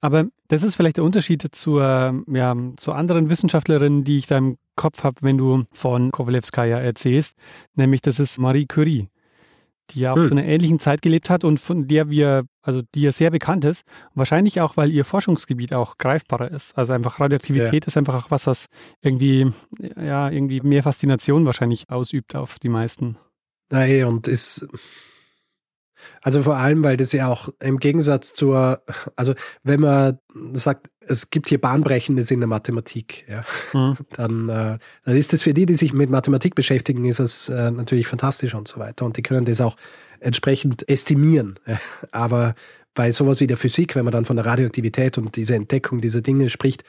[0.00, 4.56] Aber das ist vielleicht der Unterschied zur, ja, zu anderen Wissenschaftlerinnen, die ich da im
[4.74, 7.34] Kopf habe, wenn du von Kowalewskaja erzählst,
[7.74, 9.10] nämlich das ist Marie Curie
[9.90, 10.28] die ja auch hm.
[10.28, 13.64] zu einer ähnlichen Zeit gelebt hat und von der wir, also die ja sehr bekannt
[13.64, 13.84] ist.
[14.14, 16.76] Wahrscheinlich auch, weil ihr Forschungsgebiet auch greifbarer ist.
[16.76, 17.88] Also einfach Radioaktivität ja.
[17.88, 18.66] ist einfach auch was, was
[19.02, 19.50] irgendwie,
[19.96, 23.16] ja, irgendwie mehr Faszination wahrscheinlich ausübt auf die meisten.
[23.70, 24.68] Nein, und ist,
[26.22, 28.82] also vor allem, weil das ja auch im Gegensatz zur,
[29.16, 30.18] also wenn man
[30.52, 33.96] sagt, es gibt hier Bahnbrechendes in der Mathematik, ja, mhm.
[34.12, 37.70] dann, äh, dann ist es für die, die sich mit Mathematik beschäftigen, ist es äh,
[37.70, 39.04] natürlich fantastisch und so weiter.
[39.04, 39.76] Und die können das auch
[40.20, 41.58] entsprechend estimieren.
[41.66, 41.78] Ja.
[42.12, 42.54] Aber
[42.94, 46.20] bei sowas wie der Physik, wenn man dann von der Radioaktivität und dieser Entdeckung dieser
[46.20, 46.84] Dinge spricht,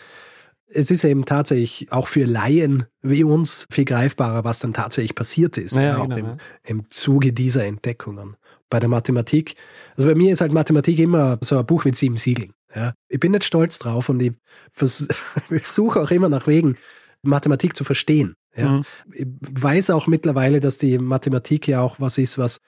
[0.67, 5.57] es ist eben tatsächlich auch für Laien wie uns viel greifbarer, was dann tatsächlich passiert
[5.57, 8.35] ist, naja, auch genau, im, im Zuge dieser Entdeckungen
[8.69, 9.55] bei der Mathematik.
[9.95, 12.53] Also bei mir ist halt Mathematik immer so ein Buch mit sieben Siegeln.
[12.75, 12.93] Ja.
[13.07, 14.33] Ich bin nicht stolz drauf und ich
[14.73, 16.75] versuche auch immer nach Wegen,
[17.21, 18.35] Mathematik zu verstehen.
[18.55, 18.69] Ja.
[18.69, 18.83] Mhm.
[19.13, 22.59] Ich weiß auch mittlerweile, dass die Mathematik ja auch was ist, was,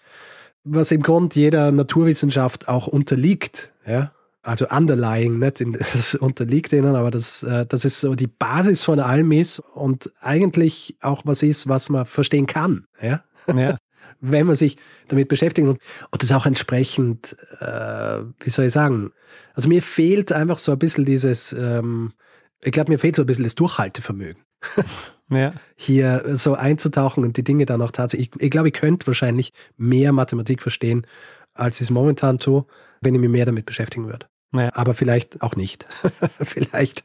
[0.63, 3.73] was im Grund jeder Naturwissenschaft auch unterliegt.
[3.85, 4.11] Ja.
[4.43, 8.83] Also underlying, nicht in, das unterliegt ihnen, aber das, äh, das ist so die Basis
[8.83, 12.85] von allem ist und eigentlich auch was ist, was man verstehen kann.
[13.01, 13.23] Ja.
[13.53, 13.77] ja.
[14.19, 15.79] Wenn man sich damit beschäftigt und,
[16.11, 19.11] und das auch entsprechend, äh, wie soll ich sagen,
[19.53, 22.13] also mir fehlt einfach so ein bisschen dieses, ähm,
[22.61, 24.43] ich glaube, mir fehlt so ein bisschen das Durchhaltevermögen.
[25.29, 25.53] ja.
[25.75, 29.53] Hier so einzutauchen und die Dinge dann auch tatsächlich, ich, ich glaube, ich könnte wahrscheinlich
[29.77, 31.05] mehr Mathematik verstehen,
[31.53, 32.65] als ich es momentan tue,
[33.01, 34.27] wenn ich mich mehr damit beschäftigen würde.
[34.53, 34.73] Ja.
[34.73, 35.87] Aber vielleicht auch nicht.
[36.41, 37.03] vielleicht,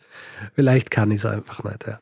[0.54, 1.86] vielleicht kann ich es einfach nicht.
[1.86, 2.00] Ja.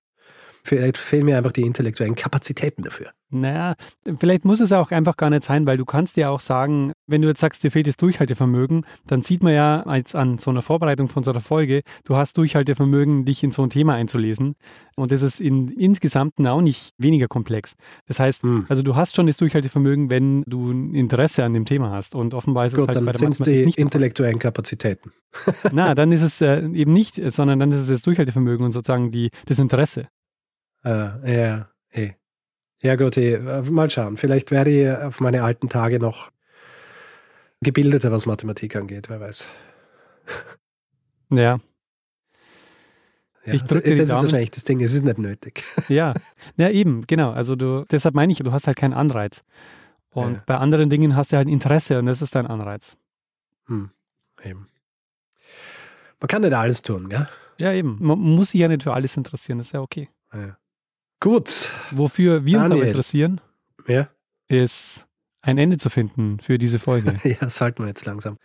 [0.63, 3.11] Vielleicht fehlen mir einfach die intellektuellen Kapazitäten dafür.
[3.33, 3.75] Naja,
[4.19, 7.23] vielleicht muss es auch einfach gar nicht sein, weil du kannst ja auch sagen, wenn
[7.23, 10.63] du jetzt sagst, dir fehlt das Durchhaltevermögen, dann sieht man ja als an so einer
[10.63, 14.57] Vorbereitung von so einer Folge, du hast Durchhaltevermögen, dich in so ein Thema einzulesen.
[14.97, 17.75] Und das ist in insgesamt auch nicht weniger komplex.
[18.07, 18.67] Das heißt, hm.
[18.69, 22.17] also du hast schon das Durchhaltevermögen, wenn du ein Interesse an dem Thema hast.
[22.17, 25.13] Und offenbar ist Gut, es halt dann bei der sind es die nicht intellektuellen Kapazitäten.
[25.73, 29.13] Na, dann ist es äh, eben nicht, sondern dann ist es das Durchhaltevermögen und sozusagen
[29.13, 30.09] die, das Interesse.
[30.85, 32.13] Äh, ja, eh.
[32.83, 33.39] Ja gut, eh.
[33.39, 34.17] mal schauen.
[34.17, 36.31] Vielleicht werde ich auf meine alten Tage noch
[37.61, 39.49] gebildeter, was Mathematik angeht, wer weiß.
[41.31, 41.61] Ja.
[43.45, 45.63] ja ich drücke das ist wahrscheinlich das Ding, es ist nicht nötig.
[45.89, 46.15] Ja,
[46.57, 47.31] ja eben, genau.
[47.31, 49.45] Also du, deshalb meine ich, du hast halt keinen Anreiz.
[50.11, 50.43] Und ja.
[50.47, 52.97] bei anderen Dingen hast du halt Interesse und das ist dein Anreiz.
[53.67, 53.91] Hm,
[54.43, 54.69] eben.
[56.21, 57.29] Man kann nicht alles tun, gell?
[57.59, 57.99] Ja, eben.
[58.01, 60.09] Man muss sich ja nicht für alles interessieren, das ist ja okay.
[60.33, 60.57] Ja.
[61.21, 61.71] Gut.
[61.91, 62.73] Wofür wir Daniel.
[62.73, 63.41] uns aber interessieren,
[63.87, 64.09] ja?
[64.49, 65.07] ist
[65.43, 67.17] ein Ende zu finden für diese Folge.
[67.41, 68.39] ja, sollten wir jetzt langsam.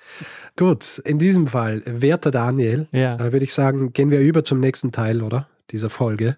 [0.55, 3.15] Gut, in diesem Fall, werter Daniel, ja.
[3.15, 5.49] äh, würde ich sagen, gehen wir über zum nächsten Teil, oder?
[5.71, 6.37] Dieser Folge.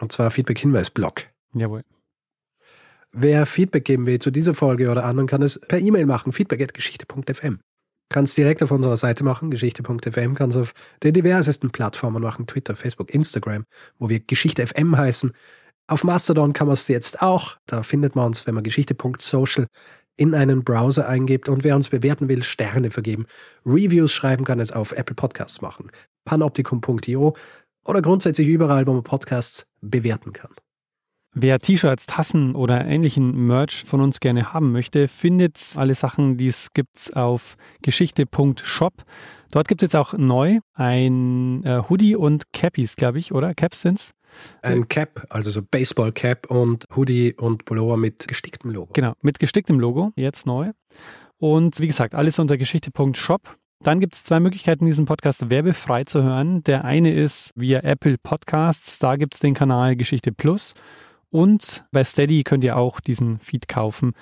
[0.00, 1.26] Und zwar Feedback-Hinweis-Blog.
[1.54, 1.82] Jawohl.
[3.12, 7.60] Wer Feedback geben will zu dieser Folge oder anderen, kann es per E-Mail machen, feedback.geschichte.fm.
[8.10, 12.46] Kann es direkt auf unserer Seite machen, geschichte.fm, kann es auf den diversesten Plattformen machen,
[12.46, 13.64] Twitter, Facebook, Instagram,
[13.98, 15.32] wo wir Geschichte FM heißen.
[15.86, 17.56] Auf Mastodon kann man es jetzt auch.
[17.66, 19.66] Da findet man uns, wenn man geschichte.social
[20.16, 23.26] in einen Browser eingibt und wer uns bewerten will, Sterne vergeben.
[23.66, 25.90] Reviews schreiben kann es auf Apple Podcasts machen,
[26.24, 27.34] panoptikum.io
[27.84, 30.50] oder grundsätzlich überall, wo man Podcasts bewerten kann.
[31.36, 36.46] Wer T-Shirts, Tassen oder ähnlichen Merch von uns gerne haben möchte, findet alle Sachen, die
[36.46, 38.92] es gibt, auf geschichte.shop.
[39.50, 43.52] Dort gibt es jetzt auch neu ein äh, Hoodie und Cappies, glaube ich, oder?
[43.52, 44.12] Caps sind's.
[44.62, 48.92] Ein Cap, also so Baseball Cap und Hoodie und Pullover mit gesticktem Logo.
[48.92, 50.70] Genau, mit gesticktem Logo, jetzt neu.
[51.38, 53.56] Und wie gesagt, alles unter geschichte.shop.
[53.80, 56.62] Dann gibt es zwei Möglichkeiten, diesen Podcast werbefrei zu hören.
[56.62, 60.74] Der eine ist via Apple Podcasts, da gibt es den Kanal Geschichte Plus.
[61.34, 64.12] Und bei Steady könnt ihr auch diesen Feed kaufen.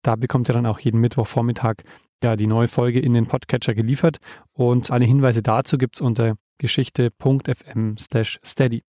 [0.00, 1.82] Da bekommt ihr dann auch jeden Mittwochvormittag
[2.24, 4.20] ja, die neue Folge in den Podcatcher geliefert.
[4.54, 8.84] Und alle Hinweise dazu gibt es unter geschichte.fm steady.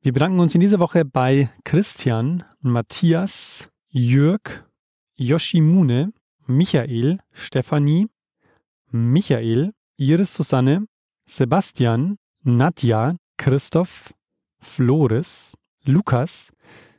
[0.00, 4.64] Wir bedanken uns in dieser Woche bei Christian, Matthias, Jörg,
[5.16, 6.14] Yoshimune,
[6.46, 8.08] Michael, Stefanie,
[8.90, 10.86] Michael, Iris Susanne,
[11.28, 14.14] Sebastian, Nadja, Christoph,
[14.58, 15.54] Flores,
[15.84, 16.52] Lukas,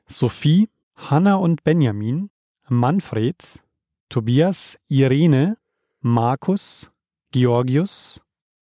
[0.08, 2.30] Sophie, Hanna und Benjamin,
[2.70, 3.62] Manfred,
[4.10, 5.58] Tobias, Irene,
[6.02, 6.92] Markus,
[7.32, 8.22] Georgius,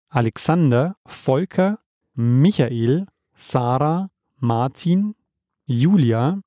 [0.09, 1.79] Alexander, Volker,
[2.15, 5.15] Michael, Sarah, Martin,
[5.65, 6.41] Julia,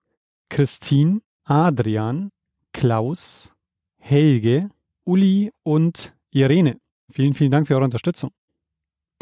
[0.49, 2.31] Christine, Adrian,
[2.72, 3.55] Klaus,
[3.99, 4.70] Helge,
[5.05, 6.81] Uli und Irene.
[7.11, 8.31] Vielen, vielen Dank für eure Unterstützung.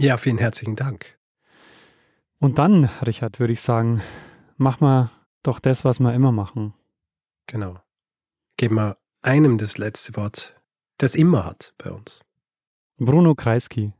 [0.00, 1.18] Ja, vielen herzlichen Dank.
[2.38, 4.02] Und dann, Richard, würde ich sagen,
[4.57, 5.11] mach mal
[5.42, 6.74] doch das, was wir immer machen.
[7.46, 7.78] Genau.
[8.57, 10.55] Geben wir einem das letzte Wort,
[10.98, 12.20] das immer hat bei uns.
[12.98, 13.92] Bruno Kreisky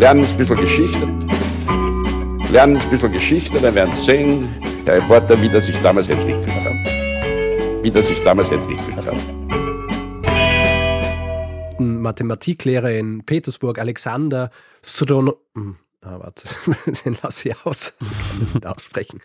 [0.00, 1.06] lernen ein bisschen Geschichte.
[2.50, 4.48] Lernen ein bisschen Geschichte, dann werden Sie sehen,
[4.86, 6.72] der Reporter, wie das sich damals entwickelt hat.
[7.84, 9.14] Wie das sich damals entwickelt hat.
[11.78, 14.48] Mathematiklehrer in Petersburg, Alexander
[14.82, 15.36] Strono...
[16.02, 16.48] Ah, warte,
[17.04, 17.94] den lasse ich aus.
[18.00, 19.18] Ich kann nicht aussprechen.